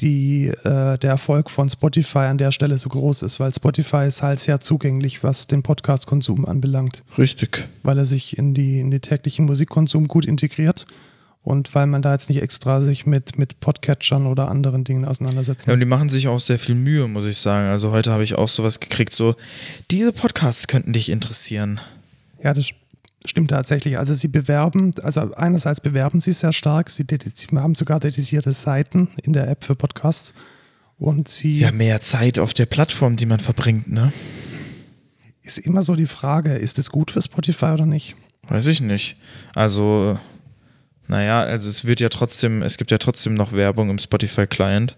[0.00, 4.22] die, äh, der Erfolg von Spotify an der Stelle so groß ist, weil Spotify ist
[4.22, 7.04] halt sehr zugänglich, was den Podcast-Konsum anbelangt.
[7.16, 7.68] Richtig.
[7.82, 10.86] Weil er sich in die, in den täglichen Musikkonsum gut integriert
[11.42, 15.66] und weil man da jetzt nicht extra sich mit, mit Podcatchern oder anderen Dingen auseinandersetzt.
[15.66, 17.68] Ja, und die machen sich auch sehr viel Mühe, muss ich sagen.
[17.68, 19.36] Also heute habe ich auch sowas gekriegt, so,
[19.90, 21.80] diese Podcasts könnten dich interessieren.
[22.42, 22.70] Ja, das
[23.24, 23.98] stimmt tatsächlich.
[23.98, 29.08] Also sie bewerben, also einerseits bewerben sie sehr stark, sie, sie haben sogar dedizierte Seiten
[29.22, 30.34] in der App für Podcasts.
[30.96, 31.58] Und sie.
[31.58, 34.12] Ja, mehr Zeit auf der Plattform, die man verbringt, ne?
[35.42, 38.14] Ist immer so die Frage, ist es gut für Spotify oder nicht?
[38.48, 39.16] Weiß ich nicht.
[39.54, 40.18] Also,
[41.08, 44.96] naja, also es wird ja trotzdem, es gibt ja trotzdem noch Werbung im Spotify-Client.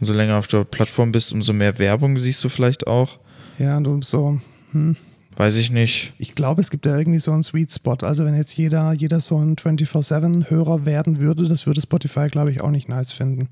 [0.00, 3.18] Umso länger auf der Plattform bist, umso mehr Werbung siehst du vielleicht auch.
[3.58, 4.40] Ja, und umso.
[4.72, 4.96] Hm.
[5.36, 6.14] Weiß ich nicht.
[6.18, 7.98] Ich glaube, es gibt ja irgendwie so einen Sweet Spot.
[8.00, 12.62] Also wenn jetzt jeder, jeder so ein 24-7-Hörer werden würde, das würde Spotify, glaube ich,
[12.62, 13.48] auch nicht nice finden.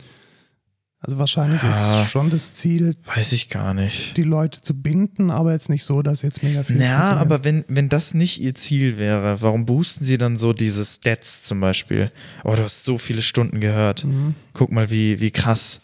[1.05, 5.31] Also wahrscheinlich ja, ist schon das Ziel, weiß ich gar nicht, die Leute zu binden,
[5.31, 6.81] aber jetzt nicht so, dass jetzt mega viel.
[6.81, 10.83] Ja, aber wenn, wenn das nicht ihr Ziel wäre, warum boosten sie dann so diese
[10.83, 12.11] Stats zum Beispiel?
[12.43, 14.05] Oh, du hast so viele Stunden gehört.
[14.05, 14.35] Mhm.
[14.55, 15.83] Guck mal, wie, wie krass.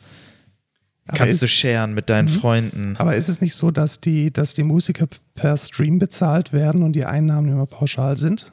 [1.06, 2.40] Aber Kannst du sharen mit deinen mhm.
[2.40, 2.96] Freunden.
[2.98, 6.92] Aber ist es nicht so, dass die, dass die Musiker per Stream bezahlt werden und
[6.92, 8.52] die Einnahmen immer pauschal sind?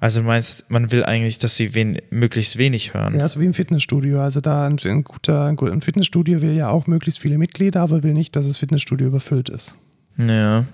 [0.00, 3.18] Also du meinst, man will eigentlich, dass sie wen, möglichst wenig hören?
[3.18, 4.20] Ja, so wie im Fitnessstudio.
[4.20, 8.14] Also da ein, ein guter, ein Fitnessstudio will ja auch möglichst viele Mitglieder, aber will
[8.14, 9.76] nicht, dass das Fitnessstudio überfüllt ist.
[10.16, 10.64] Ja.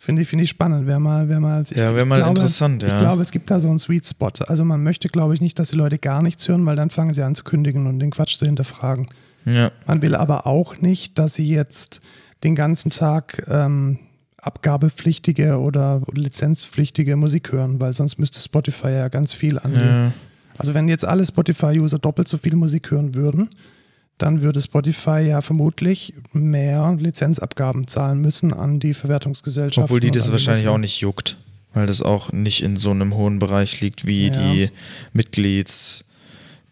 [0.00, 0.86] Finde ich, finde ich spannend.
[0.86, 2.88] Wäre mal, wär mal, ja, wäre mal glaube, interessant, ja.
[2.88, 4.30] Ich glaube, es gibt da so einen Sweet Spot.
[4.46, 7.12] Also man möchte, glaube ich, nicht, dass die Leute gar nichts hören, weil dann fangen
[7.12, 9.08] sie an zu kündigen und den Quatsch zu hinterfragen.
[9.44, 9.70] Ja.
[9.86, 12.00] Man will aber auch nicht, dass sie jetzt
[12.44, 13.98] den ganzen Tag ähm,
[14.38, 20.06] abgabepflichtige oder lizenzpflichtige Musik hören, weil sonst müsste Spotify ja ganz viel annehmen.
[20.06, 20.12] Ja.
[20.56, 23.50] Also wenn jetzt alle Spotify-User doppelt so viel Musik hören würden,
[24.22, 29.84] dann würde Spotify ja vermutlich mehr Lizenzabgaben zahlen müssen an die Verwertungsgesellschaft.
[29.84, 31.36] Obwohl die das wahrscheinlich auch nicht juckt,
[31.72, 34.30] weil das auch nicht in so einem hohen Bereich liegt wie ja.
[34.30, 34.70] die
[35.12, 36.04] Mitglieds.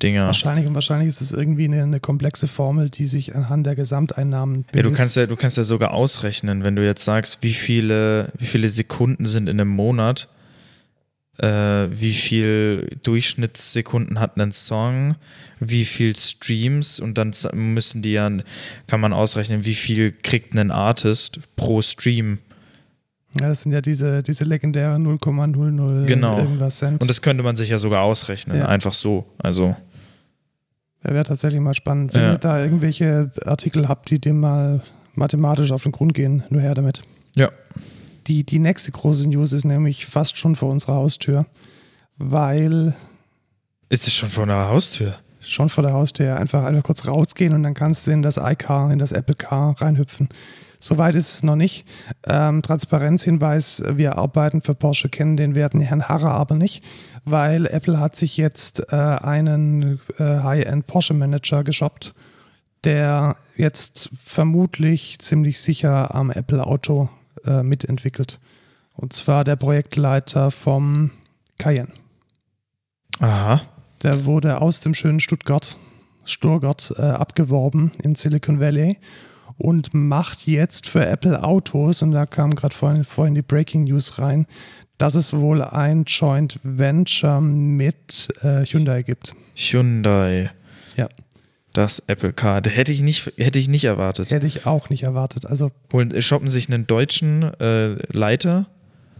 [0.00, 0.26] Dinger.
[0.26, 4.64] Wahrscheinlich und wahrscheinlich ist es irgendwie eine, eine, komplexe Formel, die sich anhand der Gesamteinnahmen
[4.70, 4.76] bemisst.
[4.76, 8.32] Ja, du kannst ja, du kannst ja sogar ausrechnen, wenn du jetzt sagst, wie viele,
[8.38, 10.28] wie viele Sekunden sind in einem Monat,
[11.40, 15.14] wie viel Durchschnittssekunden hat ein Song,
[15.61, 18.31] wie viel Streams und dann müssen die ja,
[18.87, 22.38] kann man ausrechnen, wie viel kriegt ein Artist pro Stream.
[23.40, 26.38] Ja, das sind ja diese, diese legendären 0,00 genau.
[26.38, 27.03] irgendwas Cent.
[27.03, 28.66] Und das könnte man sich ja sogar ausrechnen, ja.
[28.66, 29.27] einfach so.
[29.38, 29.77] Also.
[31.05, 32.14] Ja, wäre tatsächlich mal spannend.
[32.14, 32.33] Wenn ja.
[32.33, 34.83] ihr da irgendwelche Artikel habt, die dem mal
[35.14, 37.03] mathematisch auf den Grund gehen, nur her damit.
[37.37, 37.51] Ja.
[38.28, 41.46] Die, die nächste große News ist nämlich fast schon vor unserer Haustür,
[42.18, 42.94] weil.
[43.88, 45.14] Ist es schon vor unserer Haustür?
[45.40, 46.36] Schon vor der Haustür.
[46.36, 49.80] Einfach, einfach kurz rausgehen und dann kannst du in das iCar, in das Apple Car
[49.80, 50.28] reinhüpfen.
[50.78, 51.86] Soweit ist es noch nicht.
[52.26, 56.84] Ähm, Transparenzhinweis, wir arbeiten für Porsche, kennen den werten Herrn Harrer aber nicht,
[57.24, 62.14] weil Apple hat sich jetzt äh, einen äh, High-End Porsche Manager geshoppt,
[62.84, 67.08] der jetzt vermutlich ziemlich sicher am Apple Auto
[67.48, 68.38] äh, mitentwickelt.
[68.94, 71.11] Und zwar der Projektleiter vom
[71.58, 71.92] Cayenne.
[73.20, 73.61] Aha.
[74.02, 75.78] Der wurde aus dem schönen Stuttgart,
[76.24, 78.98] Stuttgart, äh, abgeworben in Silicon Valley
[79.56, 84.18] und macht jetzt für Apple Autos, und da kam gerade vorhin, vorhin die Breaking News
[84.18, 84.46] rein,
[84.98, 89.34] dass es wohl ein Joint Venture mit äh, Hyundai gibt.
[89.54, 90.50] Hyundai.
[90.96, 91.08] Ja.
[91.72, 92.61] Das Apple Car.
[92.61, 94.31] Das hätte ich nicht, hätte ich nicht erwartet.
[94.31, 95.46] Hätte ich auch nicht erwartet.
[95.46, 98.66] Also Holen, shoppen sich einen deutschen äh, Leiter.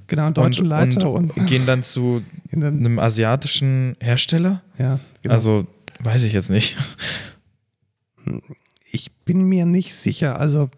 [0.06, 4.62] Genau, einen deutschen und, Leiter und, und, gehen dann zu einem asiatischen Hersteller.
[4.78, 5.34] Ja, genau.
[5.34, 5.66] Also
[6.00, 6.76] weiß ich jetzt nicht.
[8.90, 10.40] Ich bin mir nicht sicher.
[10.40, 10.70] Also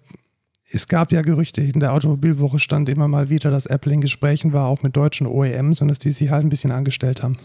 [0.73, 4.53] es gab ja Gerüchte, in der Automobilwoche stand immer mal wieder, dass Apple in Gesprächen
[4.53, 7.37] war, auch mit deutschen OEMs und dass die sich halt ein bisschen angestellt haben.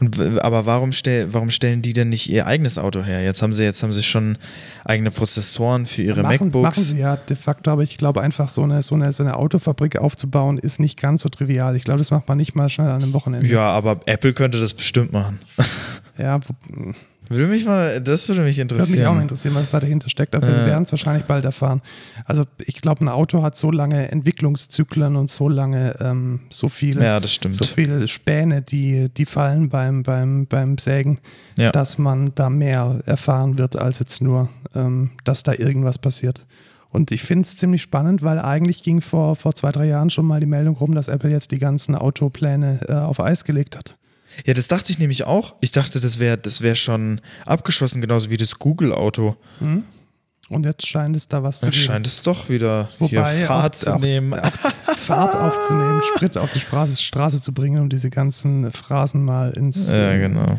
[0.00, 3.24] Und, aber warum, stell, warum stellen die denn nicht ihr eigenes Auto her?
[3.24, 4.36] Jetzt haben sie, jetzt haben sie schon
[4.84, 6.62] eigene Prozessoren für ihre machen, MacBooks.
[6.62, 9.36] Machen sie ja de facto, aber ich glaube einfach, so eine, so, eine, so eine
[9.36, 11.76] Autofabrik aufzubauen, ist nicht ganz so trivial.
[11.76, 13.48] Ich glaube, das macht man nicht mal schnell an einem Wochenende.
[13.48, 15.40] Ja, aber Apple könnte das bestimmt machen.
[16.18, 16.40] Ja,
[17.28, 18.88] würde mich mal, das würde mich interessieren.
[18.88, 20.50] Würde mich auch mal interessieren, was da dahinter steckt, aber äh.
[20.50, 21.80] wir werden es wahrscheinlich bald erfahren.
[22.26, 27.04] Also ich glaube, ein Auto hat so lange Entwicklungszyklen und so lange, ähm, so viele,
[27.04, 31.18] ja, so viele Späne, die, die fallen beim, beim, beim Sägen,
[31.56, 31.72] ja.
[31.72, 36.46] dass man da mehr erfahren wird, als jetzt nur, ähm, dass da irgendwas passiert.
[36.90, 40.26] Und ich finde es ziemlich spannend, weil eigentlich ging vor, vor zwei, drei Jahren schon
[40.26, 43.96] mal die Meldung rum, dass Apple jetzt die ganzen Autopläne äh, auf Eis gelegt hat.
[44.46, 45.56] Ja, das dachte ich nämlich auch.
[45.60, 49.36] Ich dachte, das wäre das wär schon abgeschlossen, genauso wie das Google-Auto.
[49.58, 49.84] Hm?
[50.50, 51.82] Und jetzt scheint es da was zu geben.
[51.82, 54.38] scheint es doch wieder Wobei Fahrt zu nehmen.
[54.96, 59.90] Fahrt aufzunehmen, Sprit auf die Straße, Straße zu bringen und diese ganzen Phrasen mal ins.
[59.90, 60.58] Ja, genau.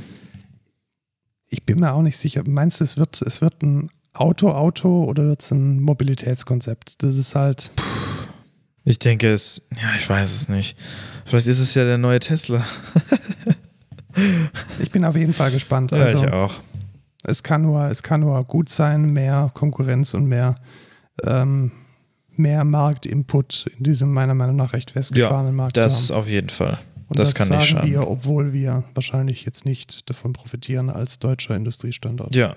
[1.50, 2.42] Ich bin mir auch nicht sicher.
[2.48, 7.04] Meinst du, es wird, es wird ein Auto-Auto oder wird es ein Mobilitätskonzept?
[7.04, 7.72] Das ist halt.
[8.84, 10.78] Ich denke es, ja, ich weiß es nicht.
[11.26, 12.66] Vielleicht ist es ja der neue Tesla.
[14.80, 15.92] Ich bin auf jeden Fall gespannt.
[15.92, 16.54] Ja, Also, ich auch.
[17.24, 20.56] es kann nur, es kann nur gut sein, mehr Konkurrenz und mehr,
[21.24, 21.72] ähm,
[22.36, 26.22] mehr Marktinput in diesem meiner Meinung nach recht festgefahrenen Markt Das zu haben.
[26.22, 26.80] auf jeden Fall.
[27.08, 27.90] Und das kann sagen nicht schaden.
[27.92, 32.34] wir, obwohl wir wahrscheinlich jetzt nicht davon profitieren als deutscher Industriestandort.
[32.36, 32.56] Ja.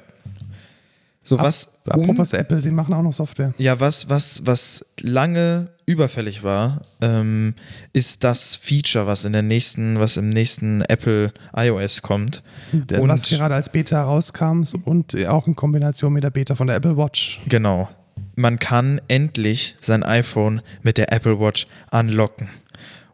[1.29, 3.53] So Ab- was um, Apropos Apple, sie machen auch noch Software.
[3.59, 7.55] ja, was, was, was lange überfällig war, ähm,
[7.93, 12.43] ist das Feature, was in der nächsten, was im nächsten Apple iOS kommt.
[12.73, 16.67] Der- Und- was gerade als Beta rauskam und auch in Kombination mit der Beta von
[16.67, 17.41] der Apple Watch.
[17.47, 17.89] Genau.
[18.35, 22.49] Man kann endlich sein iPhone mit der Apple Watch unlocken.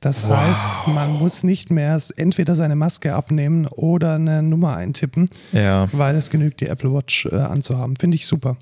[0.05, 5.89] Das heißt, man muss nicht mehr entweder seine Maske abnehmen oder eine Nummer eintippen, Ja.
[5.93, 7.97] weil es genügt, die Apple Watch äh, anzuhaben.
[7.97, 8.59] Finde ich super.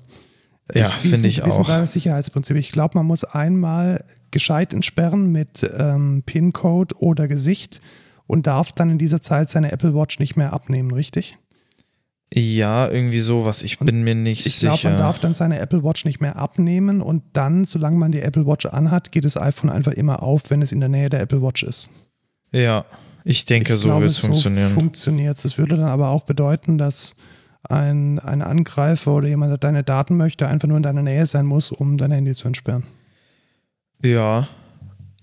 [0.73, 1.67] Ja, finde ich auch.
[1.67, 2.55] das Sicherheitsprinzip.
[2.55, 7.81] Ich glaube, man muss einmal gescheit entsperren mit ähm, PIN-Code oder Gesicht
[8.25, 11.37] und darf dann in dieser Zeit seine Apple Watch nicht mehr abnehmen, richtig?
[12.35, 13.61] Ja, irgendwie sowas.
[13.61, 14.89] Ich bin mir nicht Ich glaube, sicher.
[14.89, 18.47] man darf dann seine Apple Watch nicht mehr abnehmen und dann, solange man die Apple
[18.47, 21.41] Watch anhat, geht das iPhone einfach immer auf, wenn es in der Nähe der Apple
[21.43, 21.89] Watch ist.
[22.51, 22.85] ja,
[23.25, 24.69] ich denke, ich so glaube, wird es funktionieren.
[24.69, 27.15] So funktioniert Das würde dann aber auch bedeuten, dass
[27.69, 31.45] ein, ein Angreifer oder jemand, der deine Daten möchte, einfach nur in deiner Nähe sein
[31.45, 32.83] muss, um dein Handy zu entsperren.
[34.03, 34.47] ja.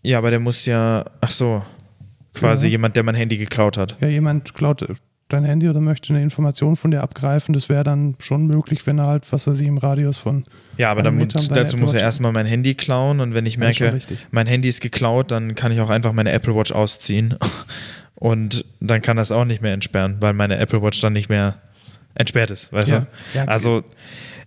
[0.03, 1.63] Ja, aber der muss ja, ach so,
[2.33, 2.71] quasi Ja.
[2.71, 3.99] jemand, der mein Handy geklaut hat.
[4.01, 4.81] Ja, jemand klaut
[5.33, 7.53] dein Handy oder möchte eine Information von dir abgreifen.
[7.53, 10.45] Das wäre dann schon möglich, wenn er halt, was weiß ich, im Radius von.
[10.77, 13.99] Ja, aber deine dazu muss er erstmal mein Handy klauen und wenn ich merke,
[14.31, 17.37] mein Handy ist geklaut, dann kann ich auch einfach meine Apple Watch ausziehen
[18.15, 21.57] und dann kann das auch nicht mehr entsperren, weil meine Apple Watch dann nicht mehr
[22.15, 23.07] entsperrt ist, weißt Ja, du?
[23.39, 23.85] ja, Also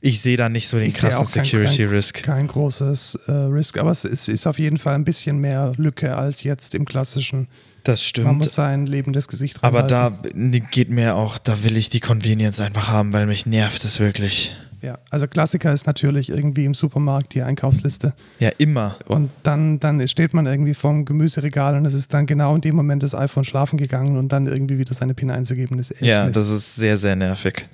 [0.01, 2.23] ich sehe da nicht so den krassen Security kein- Risk.
[2.23, 6.15] Kein großes äh, Risk, aber es ist, ist auf jeden Fall ein bisschen mehr Lücke
[6.17, 7.47] als jetzt im klassischen.
[7.83, 8.37] Das Man stimmt.
[8.37, 10.51] muss sein lebendes Gesicht Aber reinhalten.
[10.51, 13.99] da geht mir auch, da will ich die Convenience einfach haben, weil mich nervt es
[13.99, 14.55] wirklich.
[14.81, 18.13] Ja, also Klassiker ist natürlich irgendwie im Supermarkt die Einkaufsliste.
[18.39, 18.97] Ja, immer.
[19.07, 22.75] Und dann, dann steht man irgendwie vorm Gemüseregal und es ist dann genau in dem
[22.75, 25.79] Moment das iPhone schlafen gegangen und dann irgendwie wieder seine PIN einzugeben.
[25.79, 27.65] Ist echt Ja, das ist sehr, sehr nervig.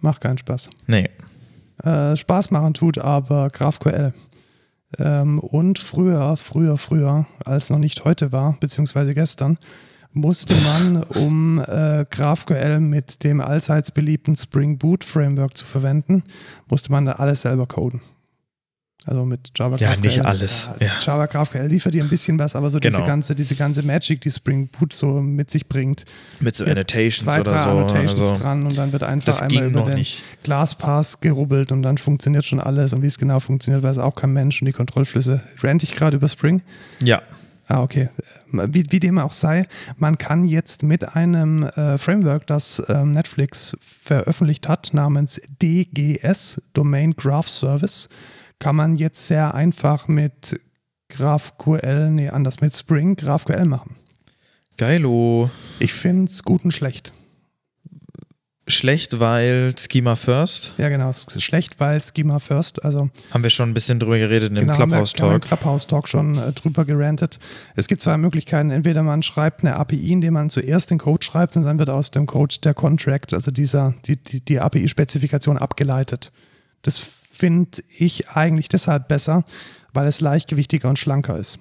[0.00, 0.70] macht keinen Spaß.
[0.86, 1.08] Nee.
[1.82, 4.12] Äh, Spaß machen tut aber GraphQL.
[4.98, 9.58] Ähm, und früher, früher, früher, als noch nicht heute war, beziehungsweise gestern,
[10.12, 16.22] musste man, um äh, GraphQL mit dem allseits beliebten Spring Boot Framework zu verwenden,
[16.68, 18.02] musste man da alles selber coden.
[19.06, 20.06] Also mit Java Ja, GraphQL.
[20.06, 20.92] nicht alles, Ja, also ja.
[21.00, 23.06] Java GraphQL liefert dir ein bisschen was, aber so diese, Genau.
[23.06, 26.04] ganze, diese ganze Magic, die Spring Boot so mit sich bringt,
[26.40, 27.68] Mit so Annotations zwei, oder so.
[27.70, 30.22] Annotations also, dran und dann wird einfach das einmal über den nicht.
[30.44, 32.92] Glasspass gerubbelt und dann funktioniert schon alles.
[32.92, 34.60] Und wie es genau funktioniert, weiß auch kein Mensch.
[34.62, 35.42] Und die Kontrollflüsse.
[35.62, 36.62] Rant ich gerade über Spring?
[37.02, 37.22] Ja.
[37.68, 38.08] Ah, okay.
[38.50, 39.64] Wie, wie dem auch sei,
[39.96, 47.14] man kann jetzt mit einem äh, Framework, das ähm, Netflix veröffentlicht hat, namens DGS, Domain
[47.16, 48.08] Graph Service,
[48.62, 50.58] kann man jetzt sehr einfach mit
[51.08, 53.96] GraphQL, nee, anders, mit Spring GraphQL machen.
[54.78, 55.50] Geilo.
[55.80, 57.12] Ich finde es gut und schlecht.
[58.68, 60.74] Schlecht, weil Schema First.
[60.78, 64.54] Ja, genau, schlecht, weil Schema First, also Haben wir schon ein bisschen drüber geredet in
[64.54, 65.48] dem Genau, haben wir- Clubhouse haben wir im Talk.
[65.48, 67.40] Clubhouse Talk schon äh, drüber gerantet.
[67.74, 68.70] Es gibt zwei Möglichkeiten.
[68.70, 72.12] Entweder man schreibt eine API, indem man zuerst den Code schreibt und dann wird aus
[72.12, 76.30] dem Code der Contract, also dieser, die, die, die API-Spezifikation abgeleitet.
[76.82, 77.04] Das
[77.42, 79.44] finde ich eigentlich deshalb besser,
[79.92, 81.58] weil es leichtgewichtiger und schlanker ist.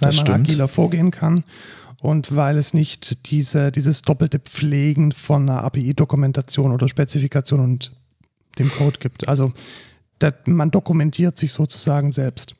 [0.00, 0.48] Weil Das man stimmt.
[0.48, 1.44] agiler vorgehen kann
[2.00, 7.92] und weil es nicht diese, dieses doppelte Pflegen von einer API-Dokumentation oder Spezifikation und
[8.58, 9.28] dem Code gibt.
[9.28, 9.52] Also
[10.20, 12.54] das, man dokumentiert sich sozusagen selbst.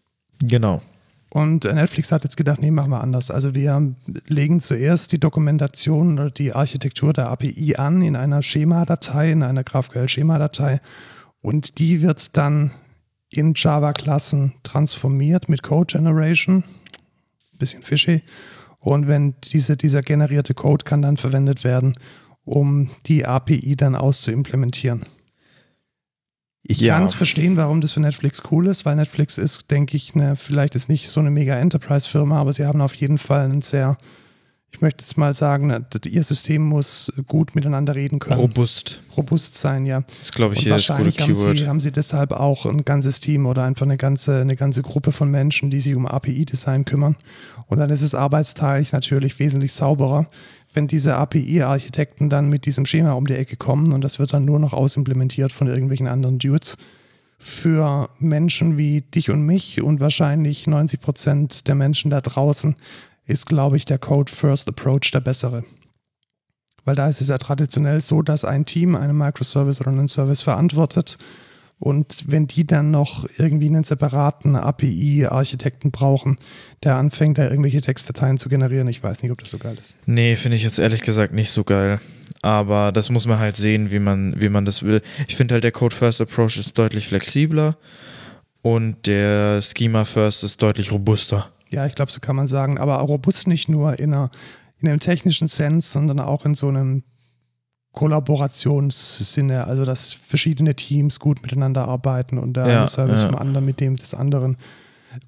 [0.44, 0.82] Genau.
[1.30, 3.30] Und Netflix hat jetzt gedacht, nee, machen wir anders.
[3.30, 3.94] Also wir
[4.28, 9.64] legen zuerst die Dokumentation oder die Architektur der API an in einer Schema-Datei, in einer
[9.64, 10.82] GraphQL-Schema-Datei
[11.42, 12.70] und die wird dann
[13.28, 16.64] in Java-Klassen transformiert mit Code Generation.
[17.58, 18.22] Bisschen fishy.
[18.78, 21.98] Und wenn diese, dieser generierte Code kann dann verwendet werden,
[22.44, 25.04] um die API dann auszuimplementieren.
[26.64, 26.94] Ich Ja.
[26.94, 30.36] kann es verstehen, warum das für Netflix cool ist, weil Netflix ist, denke ich, eine,
[30.36, 33.96] vielleicht ist nicht so eine mega Enterprise-Firma, aber sie haben auf jeden Fall einen sehr,
[34.72, 38.40] ich möchte jetzt mal sagen, ihr System muss gut miteinander reden können.
[38.40, 39.00] Robust.
[39.16, 40.00] Robust sein, ja.
[40.00, 41.58] Das ist, glaube ich, das gute wahrscheinlich haben Keyword.
[41.58, 45.12] sie, haben sie deshalb auch ein ganzes Team oder einfach eine ganze, eine ganze Gruppe
[45.12, 47.16] von Menschen, die sich um API-Design kümmern.
[47.66, 50.28] Und dann ist es arbeitsteilig natürlich wesentlich sauberer,
[50.72, 54.46] wenn diese API-Architekten dann mit diesem Schema um die Ecke kommen und das wird dann
[54.46, 56.76] nur noch ausimplementiert von irgendwelchen anderen Dudes.
[57.38, 62.76] Für Menschen wie dich und mich und wahrscheinlich 90 Prozent der Menschen da draußen
[63.26, 65.64] ist, glaube ich, der Code First Approach der bessere.
[66.84, 70.42] Weil da ist es ja traditionell so, dass ein Team einen Microservice oder einen Service
[70.42, 71.18] verantwortet.
[71.78, 76.38] Und wenn die dann noch irgendwie einen separaten API-Architekten brauchen,
[76.84, 79.96] der anfängt, da irgendwelche Textdateien zu generieren, ich weiß nicht, ob das so geil ist.
[80.06, 82.00] Nee, finde ich jetzt ehrlich gesagt nicht so geil.
[82.40, 85.02] Aber das muss man halt sehen, wie man, wie man das will.
[85.26, 87.76] Ich finde halt, der Code First Approach ist deutlich flexibler
[88.62, 91.50] und der Schema First ist deutlich robuster.
[91.72, 92.78] Ja, ich glaube, so kann man sagen.
[92.78, 94.30] Aber robust nicht nur in, einer,
[94.80, 97.02] in einem technischen Sense, sondern auch in so einem
[97.92, 103.28] Kollaborationssinne, also dass verschiedene Teams gut miteinander arbeiten und der Ja, Service ja.
[103.28, 104.56] vom anderen mit dem des anderen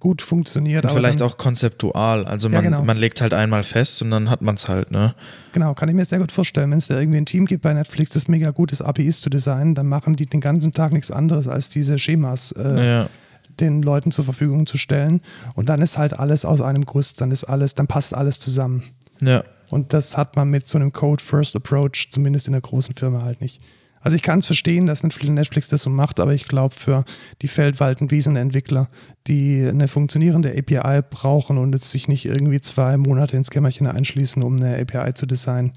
[0.00, 0.84] gut funktioniert.
[0.84, 2.24] Und vielleicht dann, auch konzeptual.
[2.24, 2.82] Also Ja, man, genau.
[2.84, 5.14] man legt halt einmal fest und dann hat man es halt, ne?
[5.52, 6.70] Genau, kann ich mir sehr gut vorstellen.
[6.70, 9.28] Wenn es da irgendwie ein Team gibt bei Netflix, das mega gut ist, APIs zu
[9.28, 13.10] designen, dann machen die den ganzen Tag nichts anderes, als diese Schemas äh, Ja.
[13.60, 15.20] Den Leuten zur Verfügung zu stellen.
[15.54, 18.84] Und dann ist halt alles aus einem Guss, dann ist alles, dann passt alles zusammen.
[19.22, 19.44] Ja.
[19.70, 23.60] Und das hat man mit so einem Code-First-Approach, zumindest in der großen Firma halt nicht.
[24.04, 27.06] Also ich kann es verstehen, dass Netflix das so macht, aber ich glaube für
[27.40, 28.90] die Feldwalten Entwickler,
[29.26, 34.42] die eine funktionierende API brauchen und jetzt sich nicht irgendwie zwei Monate ins Kämmerchen einschließen,
[34.42, 35.72] um eine API zu designen,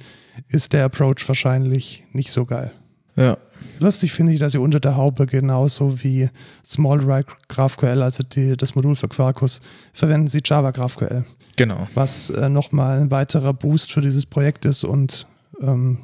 [0.50, 2.74] ist der Approach wahrscheinlich nicht so geil.
[3.16, 3.38] Ja.
[3.80, 6.30] Lustig finde ich, dass sie unter der Haube genauso wie
[6.66, 9.62] Small GraphQL, also die, das Modul für Quarkus,
[9.94, 11.88] verwenden sie Java GraphQL Genau.
[11.94, 15.28] was äh, nochmal ein weiterer Boost für dieses Projekt ist und
[15.62, 16.00] ähm,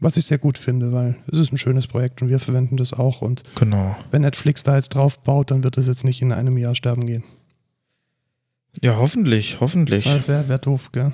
[0.00, 2.92] was ich sehr gut finde, weil es ist ein schönes Projekt und wir verwenden das
[2.92, 3.94] auch und Genau.
[4.10, 7.06] wenn Netflix da jetzt drauf baut, dann wird es jetzt nicht in einem Jahr sterben
[7.06, 7.22] gehen.
[8.80, 10.06] Ja, hoffentlich, hoffentlich.
[10.26, 11.12] Wäre wär doof, gell?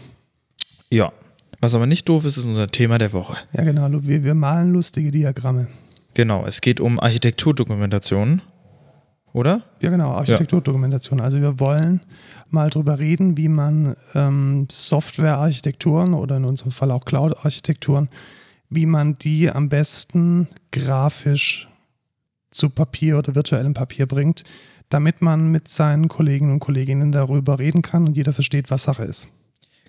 [0.90, 1.12] Ja.
[1.60, 3.36] Was aber nicht doof ist, ist unser Thema der Woche.
[3.52, 3.88] Ja, genau.
[4.02, 5.68] Wir, wir malen lustige Diagramme.
[6.14, 8.42] Genau, es geht um Architekturdokumentation.
[9.32, 9.62] Oder?
[9.80, 11.20] Ja, genau, Architekturdokumentation.
[11.20, 12.00] Also wir wollen
[12.48, 18.08] mal drüber reden, wie man ähm, Softwarearchitekturen oder in unserem Fall auch Cloud-Architekturen,
[18.70, 21.68] wie man die am besten grafisch
[22.50, 24.44] zu Papier oder virtuellem Papier bringt,
[24.88, 29.04] damit man mit seinen Kollegen und Kolleginnen darüber reden kann und jeder versteht, was Sache
[29.04, 29.28] ist.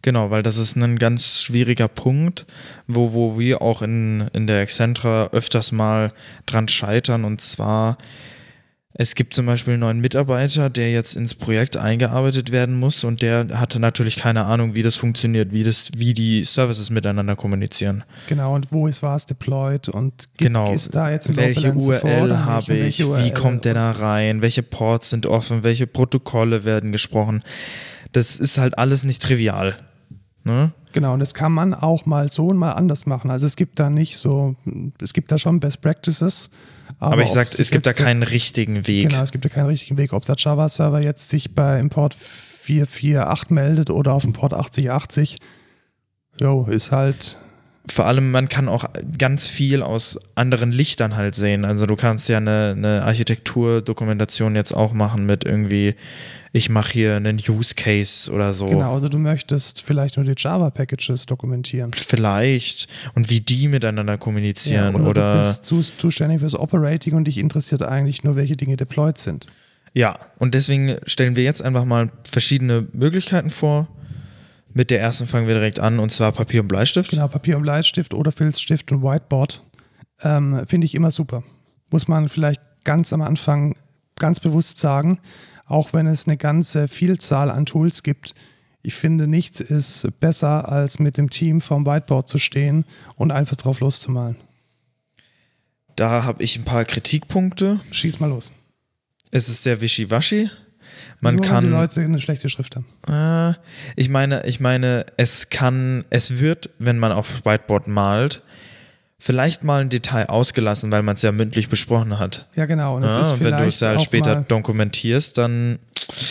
[0.02, 2.46] Genau, weil das ist ein ganz schwieriger Punkt,
[2.88, 6.14] wo, wo wir auch in, in der Excentra öfters mal
[6.46, 7.26] dran scheitern.
[7.26, 7.98] Und zwar,
[8.94, 13.22] es gibt zum Beispiel einen neuen Mitarbeiter, der jetzt ins Projekt eingearbeitet werden muss und
[13.22, 18.04] der hatte natürlich keine Ahnung, wie das funktioniert, wie, das, wie die Services miteinander kommunizieren.
[18.28, 20.74] Genau, und wo ist was deployed und gibt, Genau.
[20.74, 22.80] ist da jetzt ein Welche URL habe ich?
[22.84, 23.34] welche Wie URL?
[23.34, 24.42] kommt der da rein?
[24.42, 25.64] Welche Ports sind offen?
[25.66, 27.44] Welche Protokolle werden gesprochen?
[28.12, 29.78] Das ist halt alles nicht trivial.
[30.44, 30.72] Ne?
[30.92, 33.30] Genau, und das kann man auch mal so und mal anders machen.
[33.30, 34.56] Also es gibt da nicht so,
[35.02, 36.50] es gibt da schon Best Practices.
[37.00, 39.10] Aber, Aber, ich ob sag, sich es gibt da keinen richtigen Weg.
[39.10, 40.14] Genau, es gibt da keinen richtigen Weg.
[40.14, 45.38] Ob der Java-Server jetzt sich bei Import 448 meldet oder auf dem Port 8080,
[46.40, 47.38] jo, ist halt,
[47.88, 48.86] vor allem, man kann auch
[49.18, 51.66] ganz viel aus anderen Lichtern halt sehen.
[51.66, 55.96] Also du kannst ja eine, eine Architekturdokumentation jetzt auch machen mit irgendwie,
[56.52, 58.66] ich mache hier einen Use Case oder so.
[58.66, 61.92] genau, also du möchtest vielleicht nur die Java-Packages dokumentieren.
[61.94, 62.88] Vielleicht.
[63.16, 65.34] Und wie die miteinander kommunizieren oder, oder.
[65.34, 69.48] du bist zu, zuständig fürs Operating und dich interessiert eigentlich nur, welche Dinge deployed sind.
[69.94, 73.88] Ja, und deswegen stellen wir jetzt einfach mal verschiedene Möglichkeiten vor.
[74.74, 77.12] Mit der ersten fangen wir direkt an, und zwar Papier und Bleistift.
[77.12, 79.64] Genau, Papier und Bleistift oder Filzstift und Whiteboard
[80.22, 81.44] ähm, finde ich immer super.
[81.92, 83.76] Muss man vielleicht ganz am Anfang
[84.18, 85.20] ganz bewusst sagen,
[85.66, 88.36] auch wenn es eine ganze Vielzahl an Tools gibt.
[88.82, 93.58] Ich finde, nichts ist besser, als mit dem Team vorm Whiteboard zu stehen und einfach
[93.58, 94.38] drauf loszumalen.
[95.96, 97.82] Da habe ich ein paar Kritikpunkte.
[97.92, 98.54] Schieß mal los.
[99.32, 100.50] Es ist sehr wischiwaschi.
[101.22, 101.66] Man Nur, kann.
[101.66, 102.86] Die Leute eine schlechte Schrift haben.
[103.08, 103.58] Äh,
[103.96, 108.42] ich meine, ich meine, es kann, es wird, wenn man auf Whiteboard malt,
[109.20, 112.48] vielleicht mal ein Detail ausgelassen, weil man es ja mündlich besprochen hat.
[112.56, 112.96] Ja, genau.
[112.96, 115.80] Und Ja, ist und wenn du es halt später dokumentierst, dann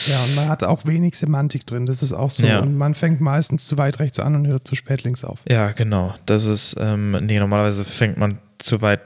[0.06, 1.84] Ja, und man hat auch wenig Semantik drin.
[1.84, 2.46] Das ist auch so.
[2.46, 2.60] Ja.
[2.60, 5.40] Und man fängt meistens zu weit rechts an und hört zu spät links auf.
[5.48, 6.14] ja, genau.
[6.24, 9.00] Das ist, ähm, nee, normalerweise fängt man zu weit,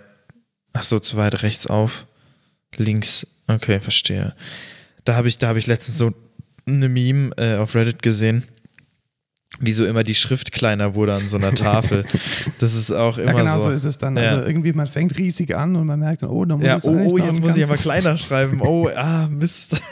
[0.72, 2.06] ach so, zu weit rechts auf,
[2.76, 3.26] links.
[3.48, 4.34] Okay, verstehe.
[5.04, 6.12] Da habe ich, da habe ich letztens so
[6.66, 8.44] eine Meme äh, auf Reddit gesehen.
[9.60, 12.04] Wieso immer die Schrift kleiner wurde an so einer Tafel.
[12.58, 13.68] Das ist auch immer ja, genau so.
[13.68, 14.16] so ist es dann.
[14.16, 14.22] Ja.
[14.22, 16.86] Also irgendwie, man fängt riesig an und man merkt dann, oh, da muss Ja, jetzt
[16.86, 18.60] oh, oh, jetzt muss ich aber kleiner schreiben.
[18.60, 19.80] Oh, ah, Mist.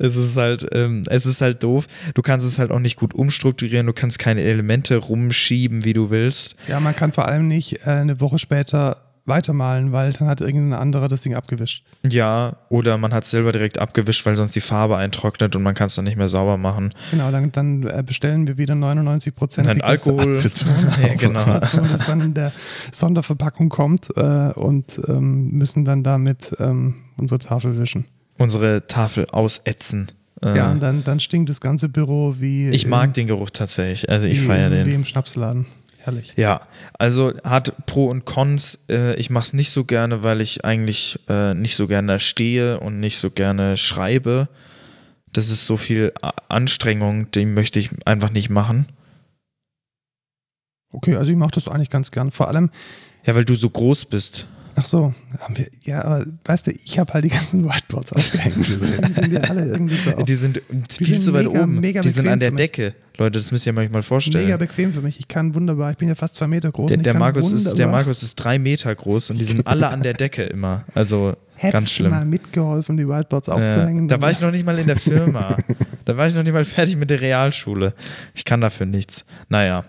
[0.00, 1.88] Es ist halt, ähm, es ist halt doof.
[2.14, 3.84] Du kannst es halt auch nicht gut umstrukturieren.
[3.84, 6.54] Du kannst keine Elemente rumschieben, wie du willst.
[6.68, 10.78] Ja, man kann vor allem nicht äh, eine Woche später weitermalen, weil dann hat irgendein
[10.78, 11.84] anderer das Ding abgewischt.
[12.08, 15.74] Ja, oder man hat es selber direkt abgewischt, weil sonst die Farbe eintrocknet und man
[15.74, 16.92] kann es dann nicht mehr sauber machen.
[17.10, 20.32] Genau, dann, dann äh, bestellen wir wieder 99 Prozent Alkohol.
[20.36, 20.68] Aceton
[21.02, 21.40] Ja, genau.
[21.40, 22.52] Amazon, das dann in der
[22.92, 24.20] Sonderverpackung kommt äh,
[24.52, 28.06] und ähm, müssen dann damit ähm, unsere Tafel wischen.
[28.38, 30.10] Unsere Tafel ausätzen.
[30.42, 34.08] Äh, Ja, und dann, dann stinkt das ganze Büro wie ich mag den Geruch tatsächlich.
[34.08, 34.94] Also ich feiere im- Wie den.
[35.00, 35.66] im Schnapsladen.
[35.98, 36.32] Herrlich.
[36.36, 36.60] Ja,
[36.98, 38.78] also hat Pro und Cons.
[38.88, 42.80] Äh, ich mache es nicht so gerne, weil ich eigentlich äh, nicht so gerne stehe
[42.80, 44.48] und nicht so gerne schreibe.
[45.32, 46.12] Das ist so viel
[46.48, 48.88] Anstrengung, die möchte ich einfach nicht machen.
[50.92, 52.30] Okay, also ich mache das eigentlich ganz gern.
[52.30, 52.70] Vor allem,
[53.26, 54.46] Ja, weil du so groß bist.
[54.78, 58.56] Ach so, haben wir, ja, aber weißt du, ich habe halt die ganzen Whiteboards aufgehängt.
[58.68, 60.24] Deswegen sind die alle irgendwie so auf.
[60.26, 61.80] Die sind viel sind zu weit mega- oben.
[61.80, 62.52] mega die sind an der.
[62.52, 62.94] Decke.
[63.18, 64.44] Leute, das müsst ihr euch mal vorstellen.
[64.44, 65.18] Mega bequem für mich.
[65.18, 66.88] Ich kann wunderbar, ich bin ja fast zwei Meter groß.
[66.88, 70.02] Der, der, Markus ist, der Markus ist drei Meter groß und die sind alle an
[70.04, 70.84] der Decke immer.
[70.94, 72.10] Also Hättest ganz du schlimm.
[72.12, 74.06] mal mitgeholfen, die Whiteboards Ja, aufzuhängen.
[74.06, 75.56] da war ich noch nicht mal in der Firma.
[76.04, 77.94] da war ich noch nicht mal fertig mit der Realschule.
[78.34, 79.24] Ich kann dafür nichts.
[79.48, 79.84] Naja.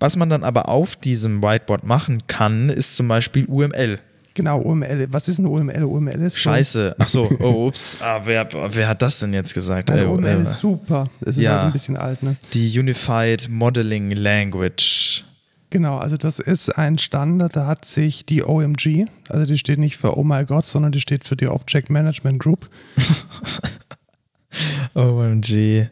[0.00, 3.98] Was man dann aber auf diesem Whiteboard machen kann, ist zum Beispiel UML.
[4.34, 5.06] Genau, UML.
[5.10, 5.84] Was ist ein UML?
[5.84, 6.96] UML ist Scheiße.
[6.98, 7.96] Ach so, oh, ups.
[8.00, 9.90] Ah, wer, wer hat das denn jetzt gesagt?
[9.90, 11.08] Also Äh, UML äh, ist super.
[11.20, 11.52] Es ist ja.
[11.52, 12.36] halt ein bisschen alt, ne?
[12.52, 15.24] die Unified Modeling Language.
[15.70, 19.96] Genau, also das ist ein Standard, da hat sich die OMG, also die steht nicht
[19.96, 22.68] für Oh my God, sondern die steht für die Object Management Group.
[24.94, 25.88] OMG.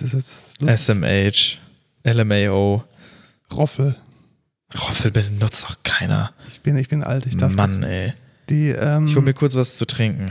[0.00, 0.78] Das ist jetzt.
[0.78, 1.58] SMH.
[2.04, 2.84] LMAO.
[3.54, 3.96] Roffel.
[4.74, 6.32] Roffel benutzt doch keiner.
[6.48, 7.90] Ich bin, ich bin alt, ich darf Mann, das.
[7.90, 8.12] ey.
[8.50, 10.30] Die, ähm, Ich hol mir kurz was zu trinken.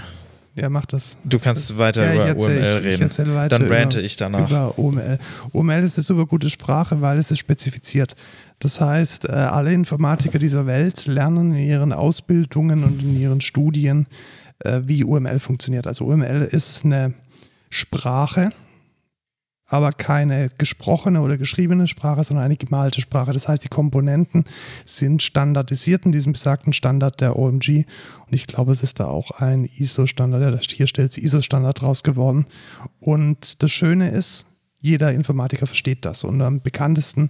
[0.55, 1.17] ja, mach das.
[1.23, 3.01] Du kannst weiter Ja, ich über UML ich- ich reden.
[3.03, 4.47] erzähl weiter Dann rante ich danach.
[4.49, 5.17] Über OML.
[5.53, 8.15] OML ist eine super gute Sprache, weil es ist spezifiziert.
[8.59, 14.07] Das heißt, äh, alle Informatiker dieser Welt lernen in ihren Ausbildungen und in ihren Studien,
[14.59, 15.85] äh, wie UML funktioniert.
[15.87, 17.13] Also UML ist eine
[17.69, 18.49] Sprache,
[19.67, 23.33] aber keine gesprochene oder geschriebene Sprache, sondern eine gemalte Sprache.
[23.33, 24.45] Das heißt, die Komponenten
[24.85, 27.85] sind standardisiert in diesem besagten Standard der OMG.
[28.25, 32.03] Und ich glaube, es ist da auch ein ISO-Standard, ja, hier stellt es ISO-Standard raus
[32.03, 32.45] geworden.
[33.01, 34.45] Und das Schöne ist,
[34.79, 36.23] jeder Informatiker versteht das.
[36.23, 37.29] Und am bekanntesten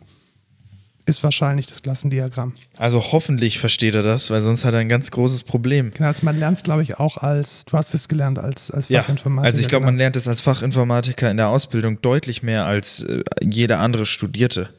[1.07, 2.53] ist wahrscheinlich das Klassendiagramm.
[2.77, 5.91] Also hoffentlich versteht er das, weil sonst hat er ein ganz großes Problem.
[5.93, 8.89] Genau, also man lernt es, glaube ich, auch als, du hast es gelernt als, als
[8.89, 9.45] Ja, Fachinformatiker.
[9.51, 9.91] also ich glaube, genau.
[9.93, 14.69] man lernt es als Fachinformatiker in der Ausbildung deutlich mehr als äh, jeder andere Studierte.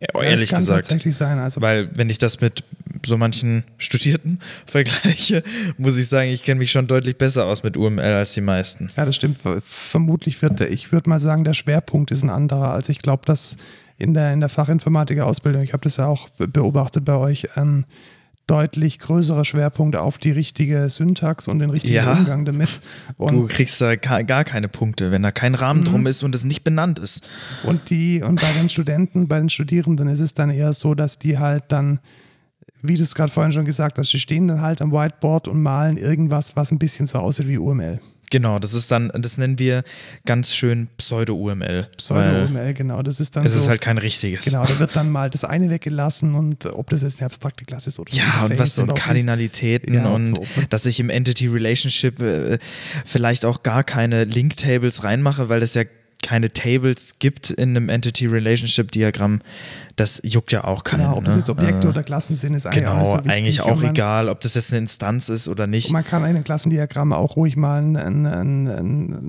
[0.00, 0.84] Ja, Ja, ehrlich das kann gesagt.
[0.86, 1.38] tatsächlich sein.
[1.38, 2.64] Also Weil wenn ich das mit
[3.04, 5.42] so manchen Studierten vergleiche,
[5.78, 8.90] muss ich sagen, ich kenne mich schon deutlich besser aus mit UML als die meisten.
[8.96, 9.38] Ja, das stimmt.
[9.64, 12.72] Vermutlich wird der, ich würde mal sagen, der Schwerpunkt ist ein anderer.
[12.72, 13.56] Also ich glaube, dass
[14.02, 17.86] in der, in der Fachinformatiker-Ausbildung, ich habe das ja auch be- beobachtet bei euch, ein
[18.48, 22.12] deutlich größerer Schwerpunkt auf die richtige Syntax und den richtigen Ja.
[22.12, 22.68] Umgang damit.
[23.16, 25.84] Du Und, kriegst da gar keine Punkte, wenn da kein Rahmen Mhm.
[25.84, 27.26] drum ist und es nicht benannt ist.
[27.62, 31.18] und die, und bei den Studenten, bei den Studierenden ist es dann eher so, dass
[31.20, 32.00] die halt dann,
[32.82, 35.62] wie du es gerade vorhin schon gesagt hast, die stehen dann halt am Whiteboard und
[35.62, 38.00] malen irgendwas, was ein bisschen so aussieht wie UML.
[38.32, 39.82] Genau, das ist dann, das nennen wir
[40.24, 41.88] ganz schön Pseudo-UML.
[41.98, 43.02] Pseudo-UML, genau.
[43.02, 43.58] Das ist dann Es so.
[43.58, 44.46] ist halt kein richtiges.
[44.46, 47.90] Genau, da wird dann mal das eine weggelassen und ob das jetzt eine abstrakte Klasse
[47.90, 48.96] ist oder Ja, und was nicht.
[48.96, 52.58] Kardinalitäten Ja, und dass ich im Entity Relationship äh,
[53.04, 55.82] vielleicht auch gar keine Link-Tables reinmache, weil es ja
[56.22, 59.42] keine Tables gibt in einem Entity Relationship Diagramm.
[59.96, 61.00] Das juckt ja auch keinen.
[61.00, 61.40] Genau, ob das ne?
[61.40, 64.28] jetzt Objekte Äh, oder Klassen sind, ist eigentlich auch Genau, so eigentlich auch man, egal,
[64.28, 65.90] ob das jetzt eine Instanz ist oder nicht.
[65.90, 68.66] Man kann in einem Klassendiagramm auch ruhig mal ein, ein, ein,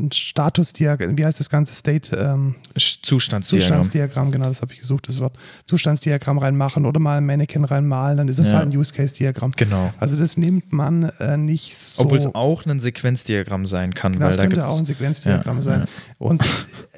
[0.07, 3.61] ein Statusdiagramm, wie heißt das ganze State, ähm, Zustandsdiagramm.
[3.61, 5.37] Zustandsdiagramm, genau, das habe ich gesucht, das Wort.
[5.65, 8.57] Zustandsdiagramm reinmachen oder mal ein Mannequin reinmalen, dann ist das Ja.
[8.59, 9.51] halt ein Use-Case-Diagramm.
[9.55, 9.93] Genau.
[9.99, 12.03] Also das nimmt man äh, nicht so.
[12.03, 15.57] Obwohl es auch ein Sequenzdiagramm sein kann, Genau, weil es da könnte auch ein Sequenzdiagramm
[15.57, 15.79] ja, sein.
[15.81, 15.85] ja.
[16.19, 16.43] Und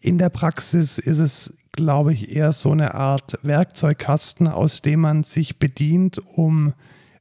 [0.00, 5.24] in der Praxis ist es, glaube ich, eher so eine Art Werkzeugkasten, aus dem man
[5.24, 6.72] sich bedient, um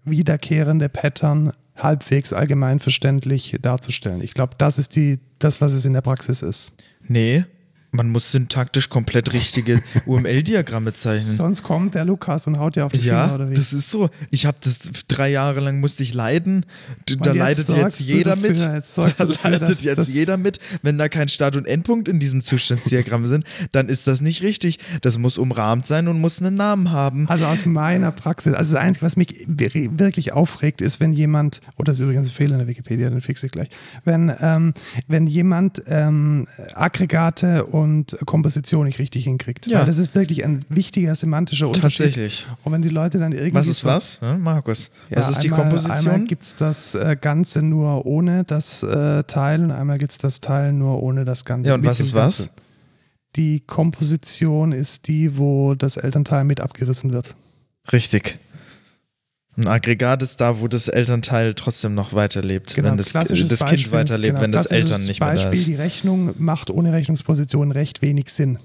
[0.05, 4.21] wiederkehrende Pattern halbwegs allgemeinverständlich darzustellen.
[4.21, 6.73] Ich glaube, das ist die, das, was es in der Praxis ist.
[7.01, 7.45] Nee,
[7.91, 11.25] Man muss syntaktisch komplett richtige UML-Diagramme zeichnen.
[11.25, 13.55] Sonst kommt der Lukas und haut dir auf die ja, Finger oder wie?
[13.55, 14.09] das ist so.
[14.29, 16.65] Ich habe das drei Jahre lang musste ich leiden.
[17.07, 18.57] Da jetzt leidet jetzt jeder dafür, mit.
[18.59, 20.59] jetzt Da dafür, leidet dass- jetzt dass- jeder mit.
[20.83, 24.77] Wenn da kein Start- und Endpunkt in diesem Zustandsdiagramm sind, dann ist das nicht richtig.
[25.01, 27.27] Das muss umrahmt sein und muss einen Namen haben.
[27.27, 31.59] Also aus meiner Praxis, also das Einzige, was mich wir- wirklich aufregt, ist, wenn jemand,
[31.77, 33.69] oder das ist übrigens ein Fehler in der Wikipedia, den fixe ich gleich,
[34.05, 34.73] wenn, ähm,
[35.07, 39.67] wenn jemand ähm, Aggregate und Komposition nicht richtig hinkriegt.
[39.67, 39.79] Ja.
[39.79, 42.07] Weil das ist wirklich ein wichtiger semantischer Unterschied.
[42.07, 42.45] Tatsächlich.
[42.63, 43.53] Und wenn die Leute dann irgendwie.
[43.55, 44.91] Was ist so- was, ne, Markus?
[45.09, 46.13] Ja, was ist die einmal, Komposition?
[46.13, 50.17] Einmal gibt es das äh, Ganze nur ohne das äh, Teil und einmal gibt es
[50.17, 51.69] das Teil nur ohne das Ganze.
[51.69, 52.49] Ja, und was ist was?
[53.35, 57.35] Die Komposition ist die, wo das Elternteil mit abgerissen wird.
[57.91, 58.39] Richtig.
[59.59, 63.59] Ein Aggregat ist da, wo das Elternteil trotzdem noch weiterlebt, wenn das, Genau, das Kind
[63.59, 65.67] Beispiel, weiterlebt, genau, wenn das Eltern nicht mehr Beispiel, da ist.
[65.67, 68.57] Die Rechnung macht ohne Rechnungsposition recht wenig Sinn.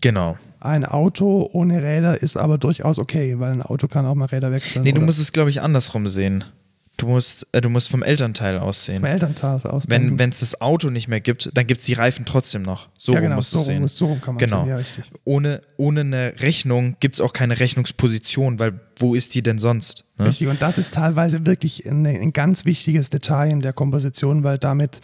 [0.00, 0.38] Genau.
[0.60, 4.50] Ein Auto ohne Räder ist aber durchaus okay, weil ein Auto kann auch mal Räder
[4.52, 4.84] wechseln.
[4.84, 6.44] Nee, du musst es, glaube ich, andersrum sehen.
[6.96, 9.00] Du musst, äh, du musst vom Elternteil aussehen.
[9.00, 10.18] vom Elternteil ausdenken.
[10.18, 12.88] Wenn es das Auto nicht mehr gibt, dann gibt es die Reifen trotzdem noch.
[12.96, 13.88] So ja, rum genau, musst so du sehen.
[13.88, 14.60] so rum kann man Genau.
[14.62, 15.04] sehen, ja, richtig.
[15.24, 20.04] Ohne, ohne eine Rechnung gibt es auch keine Rechnungsposition, weil wo ist die denn sonst?
[20.18, 20.28] Ne?
[20.28, 24.58] Richtig, und das ist teilweise wirklich ein, ein ganz wichtiges Detail in der Komposition, weil
[24.58, 25.00] damit,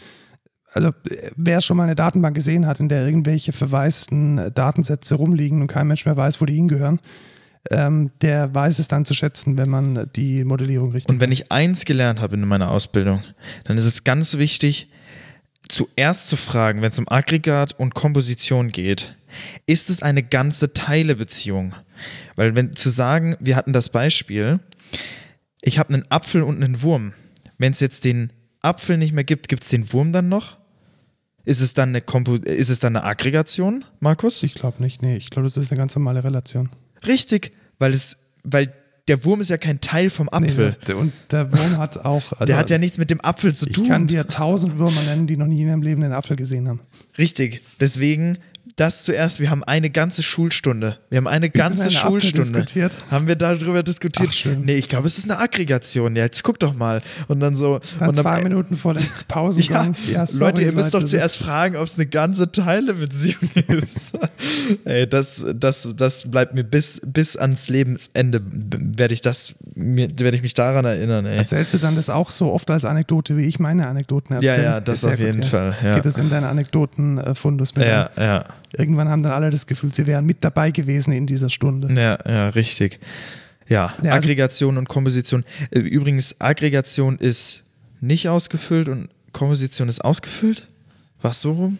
[0.72, 5.16] also äh, wer schon mal eine Datenbank gesehen hat, in der irgendwelche verwaisten äh, Datensätze
[5.16, 7.00] rumliegen und kein Mensch mehr weiß, wo die hingehören,
[7.70, 11.52] ähm, der weiß es dann zu schätzen, wenn man die Modellierung richtig Und wenn ich
[11.52, 13.22] eins gelernt habe in meiner Ausbildung,
[13.64, 14.88] dann ist es ganz wichtig,
[15.68, 19.14] zuerst zu fragen, wenn es um Aggregat und Komposition geht,
[19.66, 21.74] ist es eine ganze Teilebeziehung?
[22.36, 24.60] Weil wenn zu sagen, wir hatten das Beispiel,
[25.60, 27.12] ich habe einen Apfel und einen Wurm.
[27.58, 28.32] Wenn es jetzt den
[28.62, 30.58] Apfel nicht mehr gibt, gibt es den Wurm dann noch?
[31.44, 34.42] Ist es dann eine Kompo ist es dann eine Aggregation, Markus?
[34.42, 36.70] Ich glaube nicht, nee, ich glaube, das ist eine ganz normale Relation.
[37.06, 38.72] Richtig, weil es, weil
[39.08, 40.76] der Wurm ist ja kein Teil vom Apfel.
[40.86, 42.32] Nee, und der Wurm hat auch.
[42.32, 43.88] Also, der hat ja nichts mit dem Apfel zu ich tun.
[43.88, 46.80] kann dir tausend Würmer nennen, die noch nie in ihrem Leben einen Apfel gesehen haben.
[47.18, 47.60] Richtig.
[47.80, 48.38] Deswegen
[48.76, 49.40] das zuerst.
[49.40, 50.98] Wir haben eine ganze Schulstunde.
[51.10, 52.40] Wir haben eine ganze einen Apfel Schulstunde.
[52.60, 52.92] diskutiert.
[53.10, 54.30] Haben wir darüber diskutiert?
[54.30, 54.56] Ach.
[54.62, 56.16] Nee, ich glaube, es ist eine Aggregation.
[56.16, 57.02] Ja, jetzt guck doch mal.
[57.28, 57.80] Und dann so.
[57.98, 59.94] Dann und zwei Minuten vor dem Ja, Pausengang.
[60.10, 64.18] Ja, sorry, Leute, ihr müsst doch das zuerst fragen, ob es eine ganze Teilebeziehung ist.
[64.84, 70.42] Ey, das, das, das bleibt mir bis, bis ans Lebensende, werde ich das, werde ich
[70.42, 71.36] mich daran erinnern, ey.
[71.36, 74.64] Erzählst du dann das auch so oft als Anekdote, wie ich meine Anekdoten Ja, erzähle?
[74.64, 75.94] ja, das Ist auf jeden Fall, ja.
[75.96, 78.22] Geht es in deinen Anekdoten-Fundus mit Ja, ein?
[78.22, 78.44] ja.
[78.76, 81.92] Irgendwann haben dann alle das Gefühl, sie wären mit dabei gewesen in dieser Stunde.
[81.94, 83.00] Ja, ja, richtig.
[83.68, 85.44] Ja, Ja, also- Aggregation und Komposition.
[85.70, 87.62] Äh, Übrigens, Aggregation ist
[88.00, 90.66] nicht ausgefüllt und Komposition ist ausgefüllt?
[91.22, 91.78] Was so rum?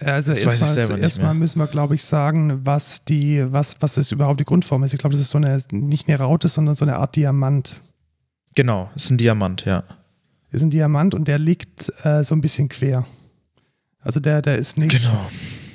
[0.00, 4.44] Also erstmal erstmal müssen wir, glaube ich, sagen, was die, was, was ist überhaupt die
[4.44, 4.92] Grundform ist.
[4.92, 7.80] Ich glaube, das ist so eine, nicht eine Raute, sondern so eine Art Diamant.
[8.54, 9.84] Genau, ist ein Diamant, ja.
[10.50, 13.06] ist ein Diamant und der liegt äh, so ein bisschen quer.
[14.00, 15.30] Also der, der ist nicht, Genau.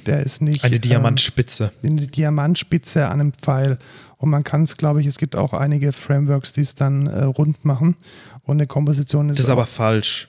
[0.08, 1.72] Der ist nicht Eine ähm, Diamantspitze.
[1.84, 3.78] eine Diamantspitze an einem Pfeil.
[4.18, 7.24] Und man kann es, glaube ich, es gibt auch einige Frameworks, die es dann äh,
[7.24, 7.96] rund machen.
[8.44, 9.38] Und eine Komposition ist.
[9.40, 10.28] Das ist aber falsch.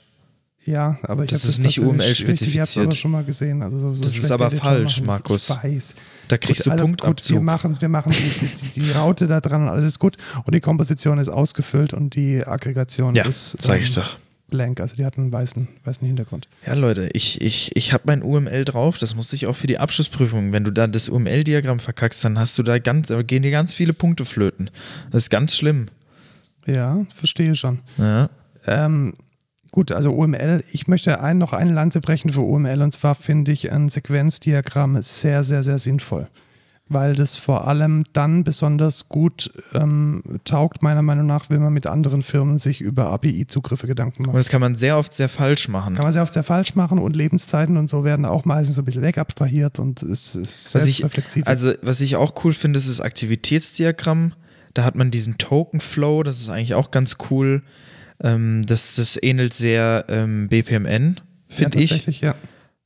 [0.64, 2.86] Ja, aber ich das habe ist nicht tatsächlich UML richtig- Ich habe spezifiziert.
[2.86, 3.62] aber schon mal gesehen.
[3.62, 5.48] Also so, so Das ist aber falsch, machen das.
[5.48, 5.50] Markus.
[5.50, 5.94] Ich weiß.
[6.28, 9.40] Da kriegst du also Gut, wir machen es, wir machen die, die, die Raute da
[9.40, 10.16] dran und alles ist gut.
[10.44, 14.16] Und die Komposition ist ausgefüllt und die Aggregation ja, ist sag ich ähm, doch.
[14.52, 14.78] Blank.
[14.78, 16.48] Also die hat einen weißen, weißen Hintergrund.
[16.64, 18.98] Ja, Leute, ich, ich, ich habe mein UML drauf.
[18.98, 20.52] Das musste ich auch für die Abschlussprüfung.
[20.52, 23.74] Wenn du da das UML-Diagramm verkackst, dann hast du da ganz, da gehen dir ganz
[23.74, 24.70] viele Punkte flöten.
[25.10, 25.86] Das ist ganz schlimm.
[26.66, 27.80] Ja, verstehe schon.
[27.98, 28.30] Ja.
[28.66, 29.14] Ähm,
[29.72, 33.50] gut, also UML, ich möchte ein, noch eine Lanze brechen für UML und zwar finde
[33.50, 36.28] ich ein Sequenzdiagramm sehr, sehr, sehr sinnvoll.
[36.88, 41.86] Weil das vor allem dann besonders gut ähm, taugt, meiner Meinung nach, wenn man mit
[41.86, 44.36] anderen Firmen sich über API-Zugriffe Gedanken Und macht.
[44.36, 45.94] das kann man sehr oft sehr falsch machen.
[45.94, 48.82] Kann man sehr oft sehr falsch machen und Lebenszeiten und so werden auch meistens so
[48.82, 51.46] ein bisschen wegabstrahiert und es ist Was ich, selbstreflexiv.
[51.46, 54.34] also, was ich auch cool finde, ist das Aktivitätsdiagramm.
[54.74, 57.62] Da hat man diesen Token-Flow, das ist eigentlich auch ganz cool.
[58.20, 61.90] Ähm, das, das ähnelt sehr ähm, BPMN, finde ja, ich.
[61.90, 62.34] tatsächlich, ja.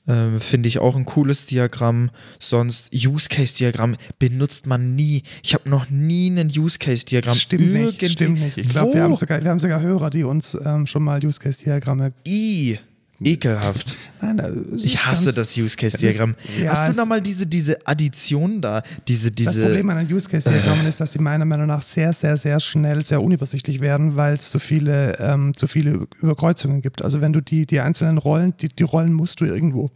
[0.09, 2.11] Ähm, Finde ich auch ein cooles Diagramm.
[2.39, 5.23] Sonst Use-Case-Diagramm benutzt man nie.
[5.43, 8.57] Ich habe noch nie ein Use-Case-Diagramm Stimmt nicht, stimmt nicht.
[8.57, 12.13] Ich glaube, wir, haben sogar- wir haben sogar Hörer, die uns ähm, schon mal Use-Case-Diagramme.
[12.27, 12.79] I.
[13.23, 13.97] Ekelhaft.
[14.21, 14.39] Nein,
[14.75, 16.35] es Ich hasse das Use-Case-Diagramm.
[16.39, 18.83] es ist- ja, Hast du es- da mal diese, diese Addition da?
[19.09, 19.63] Diese, Das diese.
[19.63, 23.23] Problem an den Use-Case-Diagrammen ist, dass sie meiner Meinung nach sehr, sehr, sehr schnell sehr
[23.23, 27.03] unübersichtlich werden, weil es zu viele, ähm, zu viele Überkreuzungen gibt.
[27.03, 29.91] Also wenn du die, die einzelnen Rollen, die, die Rollen musst du irgendwo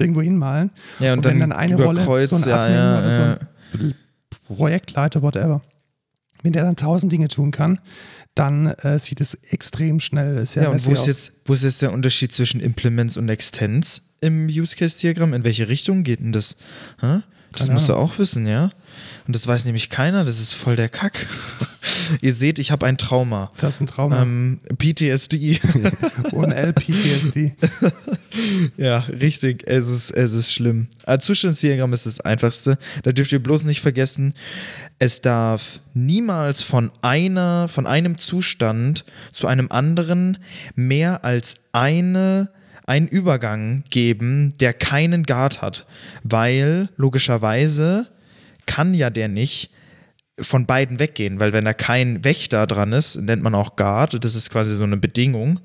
[0.00, 0.70] irgendwo hinmalen.
[0.98, 3.20] Ja, und, Und dann, wenn dann eine Rolle, so ein ja, ja, oder so
[3.78, 3.94] ein
[4.46, 5.62] Projektleiter, whatever,
[6.42, 7.78] wenn der dann tausend Dinge tun kann,
[8.34, 11.06] dann äh, sieht es extrem schnell sehr Ja, und wo ist, aus.
[11.06, 15.34] jetzt, wo ist jetzt der Unterschied zwischen Implements und Extends im Use Case Diagramm?
[15.34, 16.56] In welche Richtung geht denn das?
[17.00, 17.20] Hä?
[17.52, 18.10] Das Keine musst du Ahnung.
[18.10, 18.70] auch wissen, ja?
[19.26, 21.26] Und das weiß nämlich keiner, das ist voll der Kack.
[22.20, 23.50] Ihr seht, ich habe ein Trauma.
[23.56, 24.22] Das ist ein Trauma.
[24.22, 25.60] Ähm, PTSD.
[26.32, 27.54] Und LPTSD.
[28.76, 29.64] ja, richtig.
[29.66, 30.88] Es ist, es ist schlimm.
[31.04, 32.78] Als Zustandsdiagramm ist das einfachste.
[33.02, 34.34] Da dürft ihr bloß nicht vergessen,
[34.98, 40.38] es darf niemals von einer, von einem Zustand zu einem anderen
[40.74, 42.50] mehr als eine
[42.86, 45.86] einen Übergang geben, der keinen Guard hat.
[46.22, 48.06] Weil logischerweise
[48.66, 49.70] kann ja der nicht
[50.40, 54.34] von beiden weggehen, weil wenn da kein Wächter dran ist, nennt man auch Guard, das
[54.34, 55.60] ist quasi so eine Bedingung,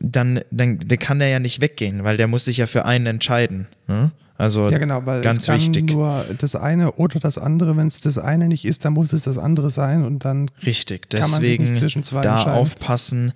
[0.00, 3.06] dann, dann der kann der ja nicht weggehen, weil der muss sich ja für einen
[3.06, 3.66] entscheiden.
[3.88, 4.12] Ne?
[4.36, 5.90] Also Ja, genau, weil ganz es kann wichtig.
[5.92, 7.76] nur das eine oder das andere.
[7.76, 11.10] Wenn es das eine nicht ist, dann muss es das andere sein und dann Richtig,
[11.10, 12.58] kann man sich nicht zwischen zwei da entscheiden.
[12.58, 13.32] aufpassen,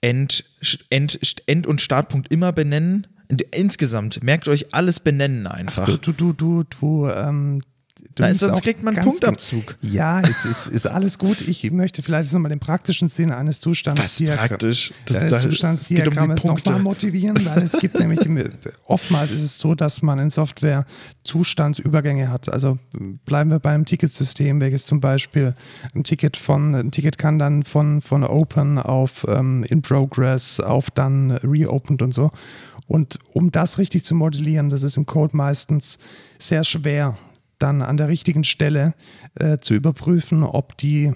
[0.00, 0.44] End,
[0.90, 3.06] End, End- und Startpunkt immer benennen.
[3.52, 5.84] Insgesamt, merkt euch alles benennen einfach.
[5.86, 7.60] du, du, du, du, du, ähm,
[8.20, 9.76] Nein, liest sonst kriegt man einen ganz Punktabzug.
[9.82, 11.40] Ja, es ist, ist alles gut.
[11.42, 14.92] Ich möchte vielleicht nochmal den praktischen Sinn eines Zustands Was praktisch?
[15.06, 16.70] Das- Das, da- Zustandsdiagramm um Punkte.
[16.70, 18.28] nochmal motivieren, weil es gibt nämlich, die,
[18.86, 20.84] oftmals ist es so, dass man in Software
[21.38, 22.48] Zustandsübergänge hat.
[22.52, 22.78] Also
[23.24, 25.54] bleiben wir bei einem Ticketsystem, welches zum Beispiel
[25.94, 30.90] ein Ticket von, ein Ticket kann dann von, von Open auf ähm, In Progress auf
[30.90, 32.30] dann Reopened und so.
[32.86, 35.98] Und um das richtig zu modellieren, das ist im Code meistens
[36.38, 37.18] sehr schwer,
[37.58, 38.94] dann an der richtigen Stelle
[39.34, 41.12] äh, zu überprüfen, ob die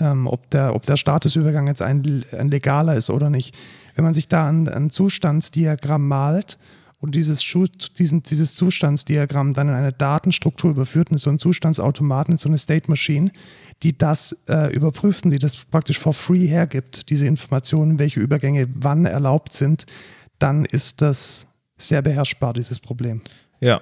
[0.00, 3.54] ähm, ob, der, ob der Statusübergang jetzt ein, ein legaler ist oder nicht.
[3.94, 6.58] Wenn man sich da ein, ein Zustandsdiagramm malt
[6.98, 7.44] und dieses,
[7.98, 12.58] diesen, dieses Zustandsdiagramm dann in eine Datenstruktur überführt, in so einen Zustandsautomaten, in so eine
[12.58, 13.32] State Machine,
[13.82, 18.68] die das äh, überprüft und die das praktisch for free hergibt, diese Informationen, welche Übergänge
[18.74, 19.86] wann erlaubt sind,
[20.38, 23.20] dann ist das sehr beherrschbar, dieses Problem.
[23.60, 23.80] Ja.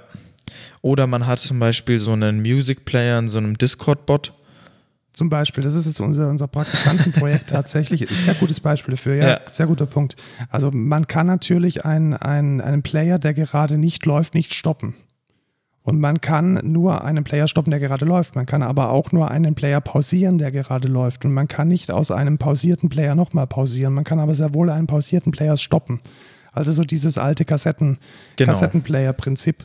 [0.82, 4.34] Oder man hat zum Beispiel so einen Music Player in so einem Discord-Bot.
[5.12, 9.14] Zum Beispiel, das ist jetzt unser, unser Praktikantenprojekt tatsächlich, ist ein sehr gutes Beispiel dafür,
[9.16, 9.40] ja, Ja.
[9.46, 10.16] sehr guter Punkt.
[10.50, 14.94] Also man kann natürlich einen, einen, einen Player, der gerade nicht läuft, nicht stoppen.
[15.82, 18.36] Und man kann nur einen Player stoppen, der gerade läuft.
[18.36, 21.24] Man kann aber auch nur einen Player pausieren, der gerade läuft.
[21.24, 23.94] Und man kann nicht aus einem pausierten Player nochmal pausieren.
[23.94, 26.00] Man kann aber sehr wohl einen pausierten Player stoppen.
[26.52, 27.98] Also so dieses alte Kassetten,
[28.36, 28.52] Genau.
[28.52, 29.64] Kassettenplayer-Prinzip.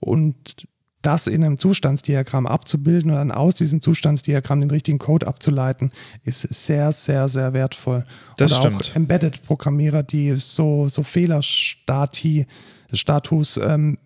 [0.00, 0.66] Und
[1.02, 5.92] das in einem Zustandsdiagramm abzubilden und dann aus diesem Zustandsdiagramm den richtigen Code abzuleiten,
[6.24, 8.04] ist sehr, sehr, sehr wertvoll.
[8.38, 8.90] Das Oder stimmt.
[8.90, 12.46] auch Embedded-Programmierer, die so, so Fehlerstati,
[12.92, 13.98] Status ähm,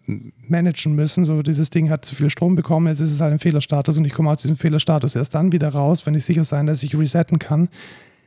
[0.47, 1.25] managen müssen.
[1.25, 4.05] So, dieses Ding hat zu viel Strom bekommen, jetzt ist es halt ein Fehlerstatus und
[4.05, 6.97] ich komme aus diesem Fehlerstatus erst dann wieder raus, wenn ich sicher sein, dass ich
[6.97, 7.69] resetten kann.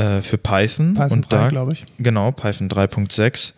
[0.00, 0.94] äh, für Python.
[0.94, 1.84] Python und 3, glaube ich.
[1.98, 3.52] Genau, Python 3.6.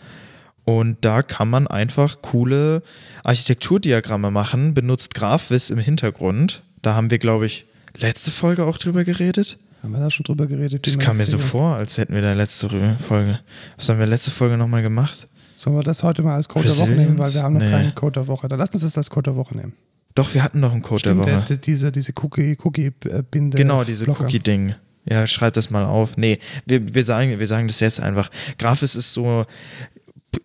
[0.64, 2.82] Und da kann man einfach coole
[3.24, 6.62] Architekturdiagramme machen, benutzt GraphVis im Hintergrund.
[6.82, 7.66] Da haben wir, glaube ich,
[7.96, 9.58] letzte Folge auch drüber geredet.
[9.82, 10.86] Haben wir da schon drüber geredet?
[10.86, 12.68] Das kam mir so vor, als hätten wir da letzte
[13.00, 13.40] Folge.
[13.76, 15.28] Was haben wir letzte Folge nochmal gemacht?
[15.56, 17.70] Sollen wir das heute mal als Code der Woche nehmen, weil wir haben noch nee.
[17.70, 18.46] keinen Code der Woche.
[18.46, 19.74] Dann lass uns das als Code der Woche nehmen.
[20.14, 21.44] Doch, wir hatten noch einen Code Stimmt, der Woche.
[21.46, 23.56] Der, diese diese Cookie-Binde.
[23.56, 24.74] genau, diese Cookie-Ding.
[25.04, 26.16] Ja, schreib das mal auf.
[26.16, 28.30] Nee, wir, wir, sagen, wir sagen das jetzt einfach.
[28.58, 29.46] Graphis ist so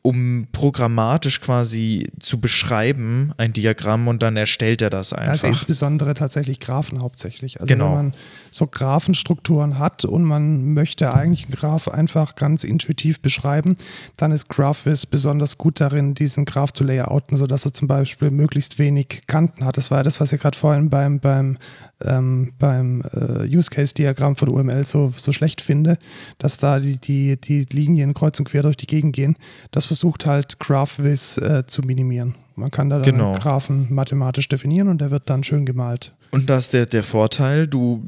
[0.02, 5.32] um programmatisch quasi zu beschreiben, ein Diagramm und dann erstellt er das einfach.
[5.32, 7.60] Also insbesondere tatsächlich Graphen hauptsächlich.
[7.60, 7.88] Also genau.
[7.88, 8.14] wenn man
[8.52, 13.76] so Graphenstrukturen hat und man möchte eigentlich einen Graph einfach ganz intuitiv beschreiben,
[14.18, 18.80] dann ist GraphVis besonders gut darin, diesen Graph zu layouten, sodass er zum Beispiel möglichst
[18.80, 19.78] wenig Kanten hat.
[19.78, 21.58] Das war ja das, was ihr gerade vorhin beim, beim
[22.04, 25.98] ähm, beim äh, Use Case Diagramm von UML so, so schlecht finde,
[26.38, 29.36] dass da die, die, die Linien kreuz und quer durch die Gegend gehen.
[29.78, 32.34] Das versucht halt GraphVis äh, zu minimieren.
[32.56, 33.36] Man kann da genau.
[33.36, 36.14] Graphen mathematisch definieren und der wird dann schön gemalt.
[36.32, 38.04] Und da ist der, der Vorteil, du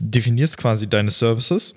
[0.00, 1.76] definierst quasi deine Services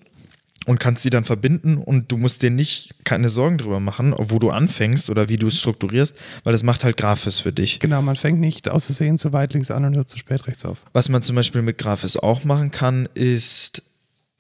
[0.66, 4.40] und kannst sie dann verbinden und du musst dir nicht keine Sorgen drüber machen, wo
[4.40, 7.78] du anfängst oder wie du es strukturierst, weil das macht halt Graphis für dich.
[7.82, 10.66] Genau, man fängt nicht aus Versehen zu weit links an und hört zu spät rechts
[10.66, 10.86] auf.
[10.94, 13.84] Was man zum Beispiel mit Graphis auch machen kann, ist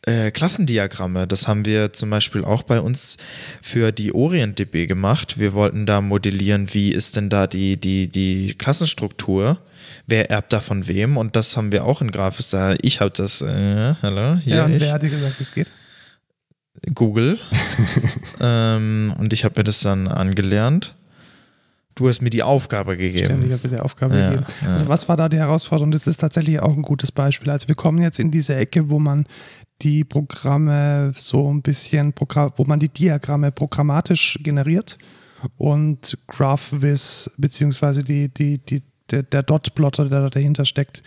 [0.05, 1.27] äh, Klassendiagramme.
[1.27, 3.17] Das haben wir zum Beispiel auch bei uns
[3.61, 5.39] für die OrientDB gemacht.
[5.39, 9.59] Wir wollten da modellieren, wie ist denn da die, die, die Klassenstruktur
[10.07, 12.75] wer erbt da von wem und das haben wir auch in Graphis da.
[12.81, 14.57] Ich habe das, äh, hallo, hier.
[14.57, 14.81] Ja, und ich.
[14.81, 15.71] wer hat dir gesagt, wie es geht?
[16.93, 17.39] Google.
[18.41, 20.95] ähm, und ich habe mir das dann angelernt.
[21.95, 23.25] Du hast mir die Aufgabe gegeben.
[23.25, 24.45] Stimmt, ich habe dir die Aufgabe ja, gegeben.
[24.63, 24.71] Ja.
[24.71, 25.91] Also was war da die Herausforderung?
[25.91, 27.51] Das ist tatsächlich auch ein gutes Beispiel.
[27.51, 29.25] Also wir kommen jetzt in diese Ecke, wo man
[29.83, 32.13] die Programme so ein bisschen,
[32.55, 34.97] wo man die Diagramme programmatisch generiert
[35.57, 41.03] und GraphVis beziehungsweise die, die, die, der, der Dot-Plotter, der dahinter steckt,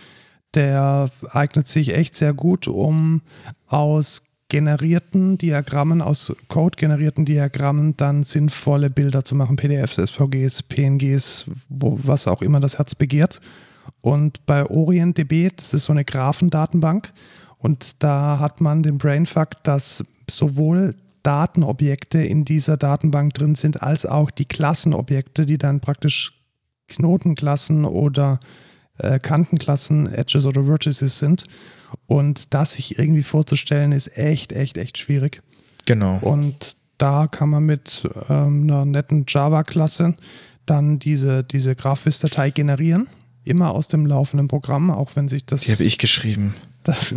[0.53, 3.21] der eignet sich echt sehr gut, um
[3.67, 11.45] aus generierten Diagrammen, aus Code generierten Diagrammen dann sinnvolle Bilder zu machen, PDFs, SVGs, PNGs,
[11.67, 13.41] wo, was auch immer das Herz begehrt.
[14.01, 17.11] Und bei OrientDB, das ist so eine Graphendatenbank,
[17.57, 24.05] und da hat man den Brainfuck, dass sowohl Datenobjekte in dieser Datenbank drin sind, als
[24.05, 26.33] auch die Klassenobjekte, die dann praktisch
[26.87, 28.39] Knotenklassen oder
[28.97, 31.45] äh, Kantenklassen, Edges oder Vertices sind.
[32.05, 35.41] Und das sich irgendwie vorzustellen, ist echt, echt, echt schwierig.
[35.85, 36.19] Genau.
[36.19, 40.15] Und da kann man mit ähm, einer netten Java-Klasse
[40.65, 43.07] dann diese, diese Graphis-Datei generieren.
[43.43, 45.61] Immer aus dem laufenden Programm, auch wenn sich das.
[45.61, 46.53] Die habe ich geschrieben.
[46.87, 47.13] Das,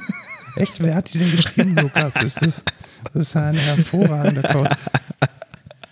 [0.56, 2.20] echt, wer hat die denn geschrieben, Lukas?
[2.22, 2.64] Ist das,
[3.12, 4.70] das ist ein hervorragender Code.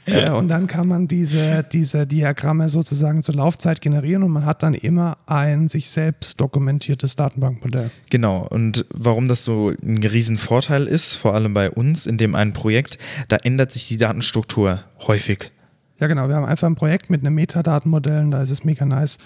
[0.06, 4.64] Äh, und dann kann man diese, diese Diagramme sozusagen zur Laufzeit generieren und man hat
[4.64, 7.92] dann immer ein sich selbst dokumentiertes Datenbankmodell.
[8.10, 8.46] Genau.
[8.48, 12.98] Und warum das so ein Riesenvorteil ist, vor allem bei uns in dem einen Projekt,
[13.28, 15.52] da ändert sich die Datenstruktur häufig.
[16.00, 16.28] Ja, genau.
[16.28, 19.18] Wir haben einfach ein Projekt mit einem Metadatenmodell und da ist es mega nice,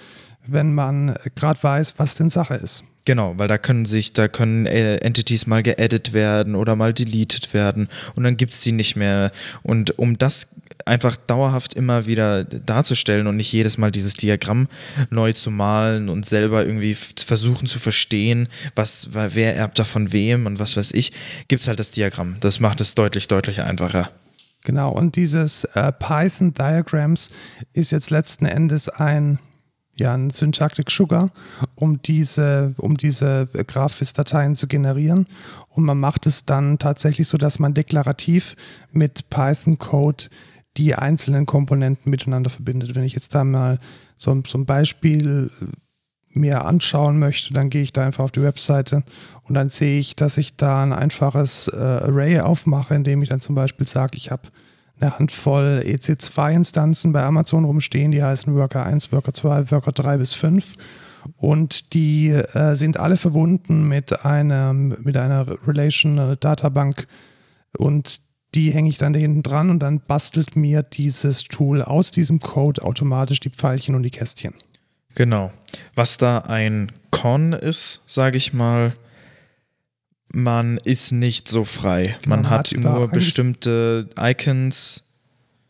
[0.47, 2.85] wenn man gerade weiß, was denn Sache ist.
[3.07, 7.55] Genau, weil da können sich, da können äh, Entities mal geedit werden oder mal deleted
[7.55, 9.31] werden und dann gibt es die nicht mehr.
[9.63, 10.49] Und um das
[10.85, 14.69] einfach dauerhaft immer wieder darzustellen und nicht jedes Mal dieses Diagramm
[15.11, 20.47] neu zu malen und selber irgendwie versuchen zu verstehen, was, wer erbt da von wem
[20.47, 21.13] und was weiß ich,
[21.47, 22.37] gibt es halt das Diagramm.
[22.41, 24.11] Das macht es deutlich, deutlich einfacher.
[24.65, 27.31] Genau, und dieses äh, Python Diagrams
[27.73, 29.39] ist jetzt letzten Endes ein
[29.97, 31.31] ja, ein Syntactic Sugar,
[31.75, 35.27] um diese, um diese Graphis-Dateien zu generieren.
[35.69, 38.57] Und man macht es dann tatsächlich so, dass man deklarativ
[38.93, 40.27] mit Python-Code
[40.77, 42.95] die einzelnen Komponenten miteinander verbindet.
[42.95, 43.79] Wenn ich jetzt da mal
[44.15, 45.67] so, so ein Beispiel äh,
[46.39, 49.03] mir anschauen möchte, dann gehe ich da einfach auf die Webseite
[49.45, 53.41] und dann sehe ich, dass ich da ein einfaches äh, Array aufmache, indem ich dann
[53.41, 54.43] zum Beispiel sage, ich habe
[55.01, 60.35] eine Handvoll EC2-Instanzen bei Amazon rumstehen, die heißen Worker 1, Worker 2, Worker 3 bis
[60.35, 60.75] 5.
[61.37, 67.07] Und die äh, sind alle verbunden mit, einem, mit einer Relational Databank
[67.77, 68.21] Und
[68.55, 72.39] die hänge ich dann da hinten dran und dann bastelt mir dieses Tool aus diesem
[72.41, 74.55] Code automatisch die Pfeilchen und die Kästchen.
[75.15, 75.51] Genau.
[75.95, 78.95] Was da ein Con ist, sage ich mal,
[80.33, 82.17] man ist nicht so frei.
[82.23, 85.03] Genau, man man hat hat nur bestimmte Icons.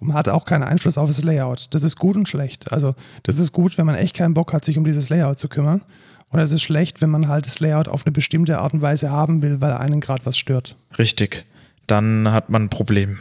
[0.01, 1.69] Man hat auch keinen Einfluss auf das Layout.
[1.71, 2.73] Das ist gut und schlecht.
[2.73, 5.49] Also, das ist gut, wenn man echt keinen Bock hat, sich um dieses Layout zu
[5.49, 5.83] kümmern.
[6.31, 9.11] Und es ist schlecht, wenn man halt das Layout auf eine bestimmte Art und Weise
[9.11, 10.77] haben will, weil einen gerade was stört.
[10.99, 11.45] Richtig.
[11.87, 13.19] Dann hat man ein Problem.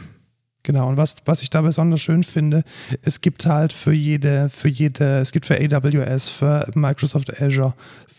[0.64, 2.64] Genau, und was, was ich da besonders schön finde,
[3.02, 7.74] es gibt halt für jede, für jede, es gibt für AWS, für Microsoft Azure,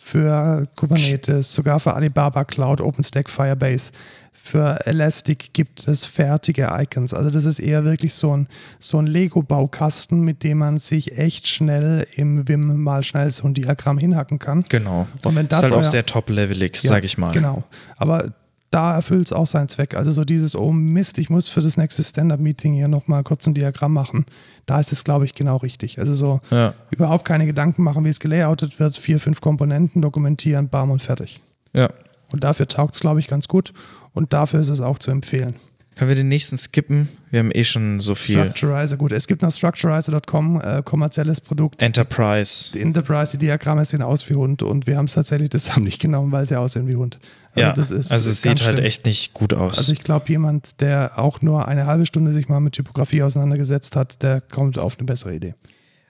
[0.08, 3.92] für Kubernetes, sogar für Alibaba Cloud, OpenStack, Firebase,
[4.32, 7.14] für Elastic gibt es fertige Icons.
[7.14, 8.48] Also das ist eher wirklich so ein,
[8.80, 13.54] so ein Lego-Baukasten, mit dem man sich echt schnell im Vim mal schnell so ein
[13.54, 14.64] Diagramm hinhacken kann.
[14.70, 15.08] Genau.
[15.26, 17.34] Und wenn das ist halt auch sehr top-levelig, Ja, sage ich mal.
[17.34, 17.64] Genau.
[17.98, 18.32] Aber
[18.72, 19.96] da erfüllt es auch seinen Zweck.
[19.96, 23.54] Also so dieses, oh Mist, ich muss für das nächste Stand-Up-Meeting hier nochmal kurz ein
[23.54, 24.26] Diagramm machen.
[24.66, 26.00] Da ist es, glaube ich, genau richtig.
[26.00, 26.74] Also so Ja.
[26.92, 31.42] überhaupt keine Gedanken machen, wie es gelayoutet wird, vier, fünf Komponenten dokumentieren, bam und fertig.
[31.74, 31.90] ja.
[32.34, 33.72] Und dafür taugt es, glaube ich, ganz gut.
[34.14, 35.56] Und dafür ist es auch zu empfehlen.
[35.98, 37.10] Können wir den nächsten skippen?
[37.32, 38.38] Wir haben eh schon so viel.
[38.38, 39.12] Structurizer, gut.
[39.12, 41.82] Es gibt noch Structurizer.com, äh, kommerzielles Produkt.
[41.82, 42.72] Enterprise.
[42.72, 45.84] Die Enterprise, die Diagramme sehen aus wie Hund und wir haben es tatsächlich das haben
[45.84, 47.18] nicht genommen, weil sie aussehen wie Hund.
[47.56, 48.86] Also ja, das ist also es sieht halt schlimm.
[48.86, 49.80] echt nicht gut aus.
[49.80, 53.96] Also ich glaube, jemand, der auch nur eine halbe Stunde sich mal mit Typografie auseinandergesetzt
[53.96, 55.56] hat, der kommt auf eine bessere Idee.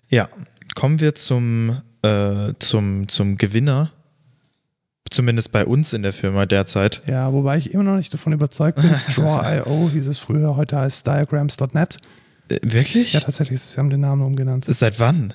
[0.09, 0.27] ja,
[0.75, 3.91] kommen wir zum, äh, zum, zum Gewinner.
[5.11, 7.01] Zumindest bei uns in der Firma derzeit.
[7.07, 8.89] Ja, wobei ich immer noch nicht davon überzeugt bin.
[9.15, 11.97] Draw.io hieß es früher, heute heißt Diagrams.net.
[12.49, 13.13] Äh, wirklich?
[13.13, 14.65] Ja, tatsächlich, sie haben den Namen umgenannt.
[14.67, 15.33] Seit wann?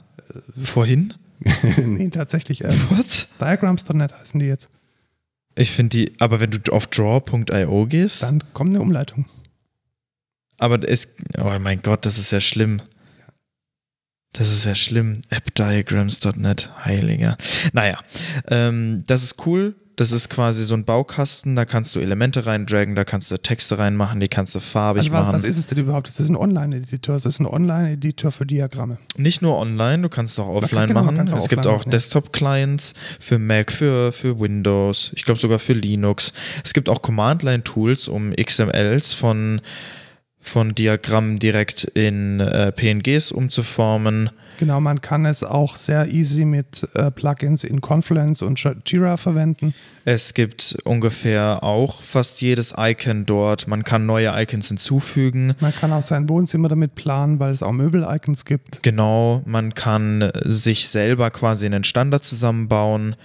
[0.62, 1.14] Vorhin?
[1.84, 2.64] nee, tatsächlich.
[2.64, 3.28] Äh, What?
[3.40, 4.70] Diagrams.net heißen die jetzt.
[5.54, 9.26] Ich finde die, aber wenn du auf draw.io gehst, Dann kommt eine Umleitung.
[10.58, 11.08] aber es,
[11.38, 12.80] oh mein Gott, das ist ja schlimm.
[14.32, 15.20] Das ist ja schlimm.
[15.30, 17.36] Appdiagrams.net, heiliger.
[17.72, 17.98] Naja,
[18.48, 19.74] ähm, das ist cool.
[19.96, 23.78] Das ist quasi so ein Baukasten, da kannst du Elemente reindragen, da kannst du Texte
[23.78, 25.34] reinmachen, die kannst du farbig Also was, machen.
[25.34, 26.06] was ist es denn überhaupt?
[26.06, 27.14] Das ist ein Online-Editor.
[27.14, 28.96] Es ist ein Online-Editor für Diagramme.
[29.18, 31.20] Nicht nur online, du kannst es auch offline genau, machen.
[31.20, 31.90] auch es gibt offline auch machen, ja.
[31.90, 36.32] Desktop-Clients für Mac, für, für Windows, ich glaube sogar für Linux.
[36.64, 39.60] Es gibt auch Command-Line-Tools, um XMLs von,
[40.42, 44.30] von Diagrammen direkt in äh, PNGs umzuformen.
[44.58, 49.74] Genau, man kann es auch sehr easy mit äh, Plugins in Confluence und Jira verwenden.
[50.04, 53.66] Es gibt ungefähr auch fast jedes Icon dort.
[53.66, 55.54] Man kann neue Icons hinzufügen.
[55.60, 58.82] Man kann auch sein Wohnzimmer damit planen, weil es auch Möbel-Icons gibt.
[58.82, 63.16] Genau, man kann sich selber quasi einen Standard zusammenbauen.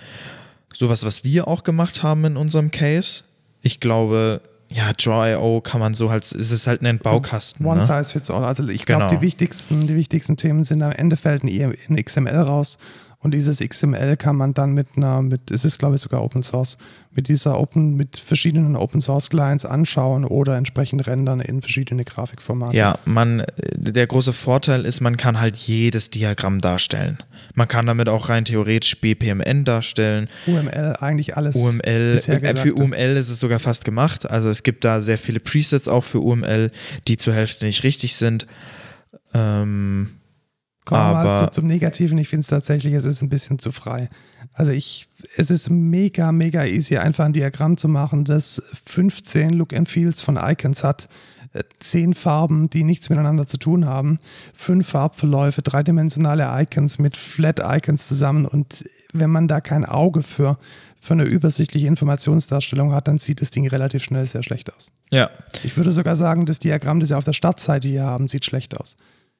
[0.73, 3.23] Sowas, was wir auch gemacht haben in unserem Case.
[3.61, 7.65] Ich glaube, ja, Draw.io kann man so halt, es ist halt ein Baukasten.
[7.65, 7.83] One Ne?
[7.85, 8.43] size fits all.
[8.43, 9.15] Also ich glaube, Genau.
[9.15, 11.51] die, wichtigsten, die wichtigsten Themen sind am Ende fällt ein,
[11.89, 12.77] ein XML raus.
[13.27, 16.43] Und dieses XML kann man dann mit einer, mit, es ist glaube ich sogar Open
[16.43, 16.77] Source,
[17.11, 22.77] mit dieser Open, mit verschiedenen Open Source Clients anschauen oder entsprechend rendern in verschiedene Grafikformate.
[22.77, 23.43] Ja, man,
[23.75, 27.17] der große Vorteil ist, man kann halt jedes Diagramm darstellen.
[27.53, 30.29] Man kann damit auch rein theoretisch BPMN darstellen.
[30.45, 31.57] UML, eigentlich alles.
[31.57, 32.75] UML, äh, für.
[32.75, 34.31] UML ist es sogar fast gemacht.
[34.31, 36.71] Also es gibt da sehr viele Presets auch für UML,
[37.09, 38.47] die zur Hälfte nicht richtig sind.
[39.33, 40.11] Ähm,
[40.87, 42.17] Kommen wir mal zu, zum Negativen.
[42.17, 44.09] Ich finde es tatsächlich, es ist ein bisschen zu frei.
[44.53, 49.73] Also ich, es ist mega, mega easy, einfach ein Diagramm zu machen, das 15 Look
[49.73, 51.09] and Feels von Icons hat,
[51.53, 54.17] äh, 10 Farben, die nichts miteinander zu tun haben,
[54.53, 60.57] fünf Farbverläufe, dreidimensionale Icons mit Flat Icons zusammen und wenn man da kein Auge für,
[60.99, 64.89] für eine übersichtliche Informationsdarstellung hat, dann sieht das Ding relativ schnell sehr schlecht aus.
[65.11, 65.29] ja,
[65.63, 68.79] Ich würde sogar sagen, das Diagramm, das Sie auf der Startseite hier haben, sieht schlecht
[68.79, 68.97] aus.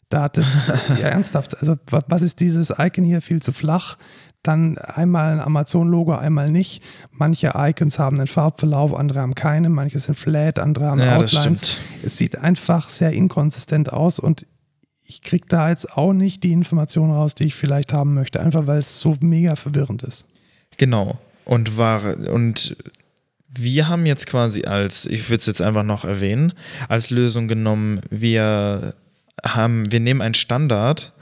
[0.09, 3.97] Da hat es, ja ernsthaft, also wa- was ist dieses Icon hier viel zu flach?
[4.43, 6.81] Dann einmal ein Amazon-Logo, einmal nicht.
[7.11, 9.73] Manche Icons haben einen Farbverlauf, andere haben keinen.
[9.73, 11.77] Manche sind flat, andere haben Ja, Outlines.
[12.03, 14.45] Es sieht einfach sehr inkonsistent aus und
[15.05, 18.67] ich kriege da jetzt auch nicht die Informationen raus, die ich vielleicht haben möchte, einfach
[18.67, 20.25] weil es so mega verwirrend ist.
[20.77, 21.17] genau.
[21.45, 22.01] Und war,
[22.33, 22.75] und
[23.49, 26.51] wir haben jetzt quasi als, ich würde es jetzt einfach noch erwähnen,
[26.89, 28.93] als Lösung genommen, wir
[29.45, 31.13] haben, wir nehmen einen Standard,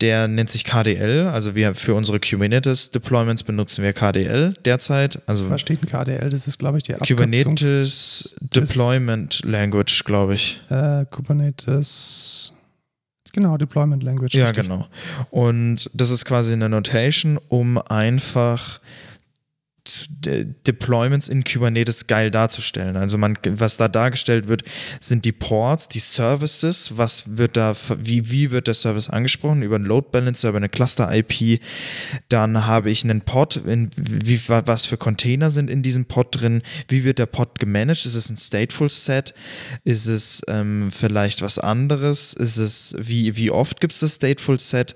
[0.00, 5.50] der nennt sich KDL, also wir für unsere Kubernetes Deployments benutzen wir KDL derzeit, also
[5.50, 6.30] Was steht ein KDL?
[6.30, 7.16] Das ist, glaube ich, die Abkürzung.
[7.16, 10.60] Kubernetes Deployment Language, glaube ich.
[10.70, 12.52] Äh, Kubernetes.
[13.32, 14.34] Genau, Deployment Language.
[14.34, 14.64] Ja, richtig.
[14.64, 14.86] genau.
[15.30, 18.80] Und das ist quasi eine Notation, um einfach
[20.10, 22.96] De Deployments in Kubernetes geil darzustellen.
[22.96, 24.62] Also man, was da dargestellt wird,
[25.00, 29.62] sind die Ports, die Services, was wird da, wie, wie wird der Service angesprochen?
[29.62, 31.60] Über einen Load Balancer, über eine Cluster-IP.
[32.28, 36.62] Dann habe ich einen Pod, in, wie, was für Container sind in diesem Pod drin,
[36.88, 38.06] wie wird der Pod gemanagt?
[38.06, 39.34] Ist es ein Stateful Set?
[39.84, 42.32] Ist es ähm, vielleicht was anderes?
[42.34, 44.94] Ist es, wie, wie oft gibt es das Stateful Set?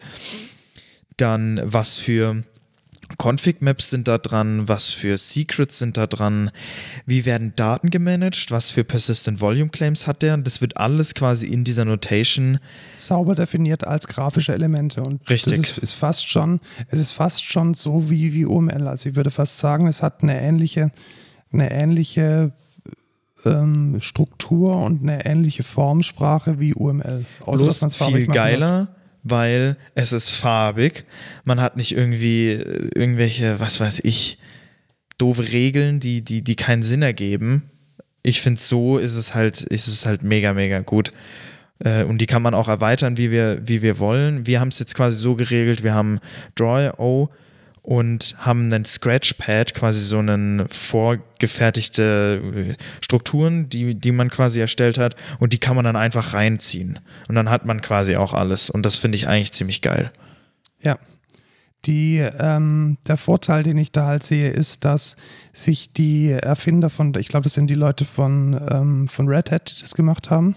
[1.17, 2.43] Dann was für
[3.19, 6.51] Config-Maps sind da dran, was für Secrets sind da dran,
[7.07, 10.37] wie werden Daten gemanagt, was für Persistent Volume Claims hat der.
[10.39, 12.59] Das wird alles quasi in dieser Notation
[12.97, 15.03] sauber definiert als grafische Elemente.
[15.03, 15.59] Und Richtig.
[15.59, 18.89] das ist, ist, fast schon, es ist fast schon so wie, wie UML.
[18.89, 20.91] Also ich würde fast sagen, es hat eine ähnliche,
[21.53, 22.53] eine ähnliche
[23.45, 27.25] ähm, Struktur und eine ähnliche Formsprache wie UML.
[27.45, 28.81] Außer, Bloß dass viel geiler.
[28.81, 31.05] Muss weil es ist farbig.
[31.45, 34.39] Man hat nicht irgendwie äh, irgendwelche, was weiß ich,
[35.19, 37.71] doofe Regeln, die, die, die keinen Sinn ergeben.
[38.23, 41.13] Ich finde, so ist es halt, ist es halt mega, mega gut.
[41.79, 44.47] Äh, und die kann man auch erweitern, wie wir, wie wir wollen.
[44.47, 46.21] Wir haben es jetzt quasi so geregelt, wir haben
[46.55, 47.31] Draw.io
[47.83, 54.99] und haben einen Scratchpad, quasi so einen vorgefertigte äh, Strukturen, die, die man quasi erstellt
[54.99, 57.01] hat und die kann man dann einfach reinziehen.
[57.29, 58.71] Und dann hat man quasi auch alles.
[58.71, 60.13] Und das finde ich eigentlich ziemlich geil.
[60.81, 60.99] Ja.
[61.85, 65.17] Die, ähm, der Vorteil, den ich da halt sehe, ist, dass
[65.53, 69.77] sich die Erfinder von, ich glaube, das sind die Leute von, ähm, von Red Hat,
[69.77, 70.55] die das gemacht haben,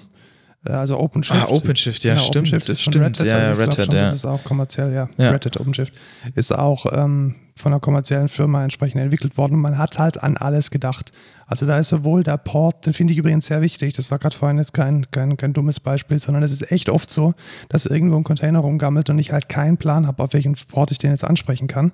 [0.66, 1.41] also OpenShift.
[1.41, 2.47] Ah, OpenShift, ja, genau, stimmt.
[2.47, 3.05] OpenShift ist von stimmt.
[3.05, 3.28] Red Hat.
[3.28, 4.01] Ja, also Red Hat, schon, ja.
[4.01, 5.09] Das ist auch kommerziell, ja.
[5.18, 5.32] ja.
[5.32, 5.93] Red Hat OpenShift
[6.36, 9.53] ist auch ähm, von einer kommerziellen Firma entsprechend entwickelt worden.
[9.53, 11.11] Und man hat halt an alles gedacht.
[11.47, 14.36] Also da ist sowohl der Port, den finde ich übrigens sehr wichtig, das war gerade
[14.36, 17.34] vorhin jetzt kein, kein, kein dummes Beispiel, sondern es ist echt oft so,
[17.70, 20.97] dass irgendwo ein Container rumgammelt und ich halt keinen Plan habe, auf welchen Port ich
[20.97, 21.91] den jetzt ansprechen kann.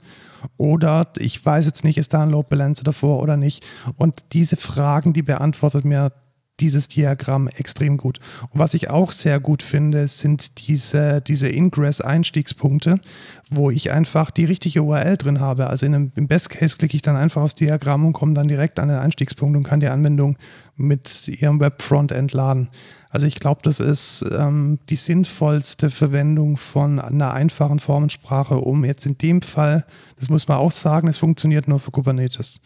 [0.58, 3.64] Oder ich weiß jetzt nicht, ist da ein Load Balancer davor oder nicht.
[3.98, 6.12] Und diese Fragen, die beantwortet mir
[6.60, 8.20] dieses Diagramm extrem gut.
[8.52, 13.00] Und was ich auch sehr gut finde, sind diese, diese Ingress-Einstiegspunkte,
[13.50, 15.68] wo ich einfach die richtige URL drin habe.
[15.68, 18.48] Also in einem, im Best Case klicke ich dann einfach aufs Diagramm und komme dann
[18.48, 20.38] direkt an den Einstiegspunkt und kann die Anwendung
[20.76, 22.70] mit ihrem Web-Frontend laden.
[23.10, 29.06] Also ich glaube, das ist ähm, die sinnvollste Verwendung von einer einfachen Formensprache, um jetzt
[29.06, 29.86] in dem Fall,
[30.18, 32.62] das muss man auch sagen, es funktioniert nur für Kubernetes.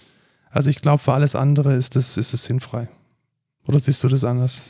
[0.52, 2.88] Also ich glaube, für alles andere ist es, ist es sinnfrei.
[3.68, 4.62] Oder siehst du das anders?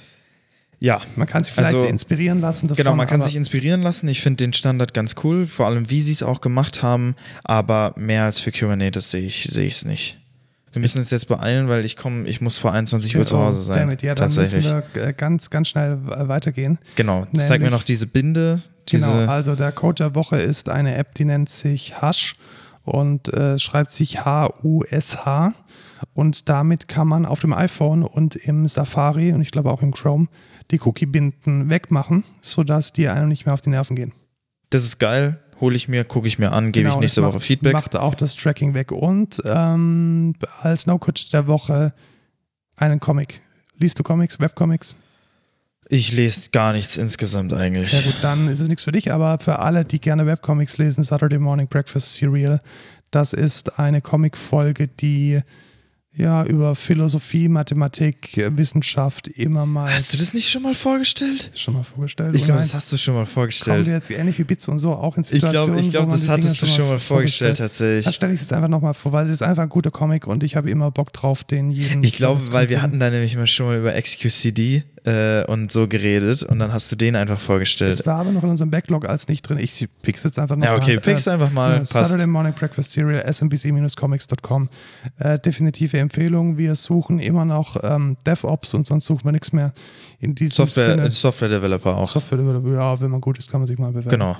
[0.79, 1.01] Ja.
[1.15, 2.67] Man kann sich vielleicht also, inspirieren lassen.
[2.67, 4.07] Davon, genau, man kann sich inspirieren lassen.
[4.07, 7.93] Ich finde den Standard ganz cool, vor allem wie sie es auch gemacht haben, aber
[7.97, 10.19] mehr als für Kubernetes sehe ich es seh nicht.
[10.75, 13.61] Wir müssen uns jetzt beeilen, weil ich komme, ich muss vor 21 Uhr zu Hause
[13.61, 13.79] sein.
[13.79, 14.65] Damit, ja, dann tatsächlich.
[14.65, 16.77] müssen wir äh, ganz, ganz schnell weitergehen.
[16.95, 18.61] Genau, Nämlich, zeig mir noch diese Binde.
[18.89, 22.35] Diese genau, also der Code der Woche ist eine App, die nennt sich Hush
[22.83, 25.53] und äh, schreibt sich H-U-S-H.
[26.13, 29.93] Und damit kann man auf dem iPhone und im Safari und ich glaube auch im
[29.93, 30.27] Chrome
[30.71, 34.13] die Cookie-Binden wegmachen, sodass die einem nicht mehr auf die Nerven gehen.
[34.69, 35.39] Das ist geil.
[35.61, 37.73] Hole ich mir, gucke ich mir an, gebe genau, ich nächste Woche Feedback.
[37.73, 38.91] Macht auch das Tracking weg.
[38.91, 41.93] Und ähm, als No-Code der Woche
[42.75, 43.41] einen Comic.
[43.77, 44.97] Liest du Comics, Webcomics?
[45.87, 47.93] Ich lese gar nichts insgesamt eigentlich.
[47.93, 51.03] Ja gut, dann ist es nichts für dich, aber für alle, die gerne Webcomics lesen,
[51.03, 52.59] Saturday Morning Breakfast Serial,
[53.11, 55.41] das ist eine Comicfolge, die
[56.17, 59.93] ja, über Philosophie, Mathematik, Wissenschaft immer mal.
[59.93, 61.51] Hast du das nicht schon mal vorgestellt?
[61.53, 62.35] Schon mal vorgestellt.
[62.35, 63.85] Ich glaube, das hast du schon mal vorgestellt.
[63.85, 65.79] Wir jetzt ähnlich wie Bits und so auch in Situationen.
[65.79, 68.05] Ich glaube, glaub, das hattest du schon mal vorgestellt, tatsächlich.
[68.05, 70.43] Das stelle ich jetzt einfach nochmal vor, weil es ist einfach ein guter Comic und
[70.43, 72.03] ich habe immer Bock drauf, den jeden.
[72.03, 75.87] Ich glaube, weil wir hatten da nämlich mal schon mal über XQCD äh, und so
[75.87, 77.99] geredet und dann hast du den einfach vorgestellt.
[77.99, 79.59] Das war aber noch in unserem Backlog als nicht drin.
[79.59, 81.81] Ich pick's jetzt einfach noch Ja, okay, pick's äh, einfach mal.
[81.81, 84.69] Äh, Saturday Morning Breakfast Serial, smbc-comics.com.
[85.19, 86.57] Äh, definitive Empfehlung.
[86.57, 89.73] Wir suchen immer noch ähm, DevOps und sonst suchen wir nichts mehr
[90.19, 91.11] in diesem Software, Sinne.
[91.11, 92.11] Software Developer auch.
[92.11, 94.09] Software Developer, ja, wenn man gut ist, kann man sich mal bewerben.
[94.09, 94.37] Genau.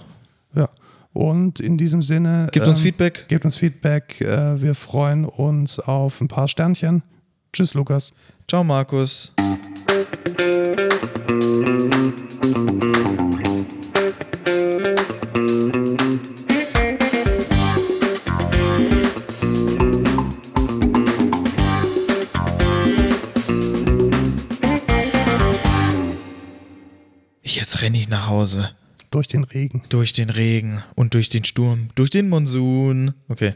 [0.55, 0.69] Ja.
[1.13, 2.49] Und in diesem Sinne.
[2.51, 3.25] Gebt uns ähm, Feedback.
[3.27, 4.19] Gebt uns Feedback.
[4.19, 7.03] Äh, wir freuen uns auf ein paar Sternchen.
[7.53, 8.13] Tschüss, Lukas.
[8.47, 9.31] Ciao, Markus.
[27.65, 28.69] Jetzt renne ich nach Hause.
[29.09, 29.81] Durch den Regen.
[29.89, 33.15] Durch den Regen und durch den Sturm, durch den Monsun.
[33.27, 33.55] Okay.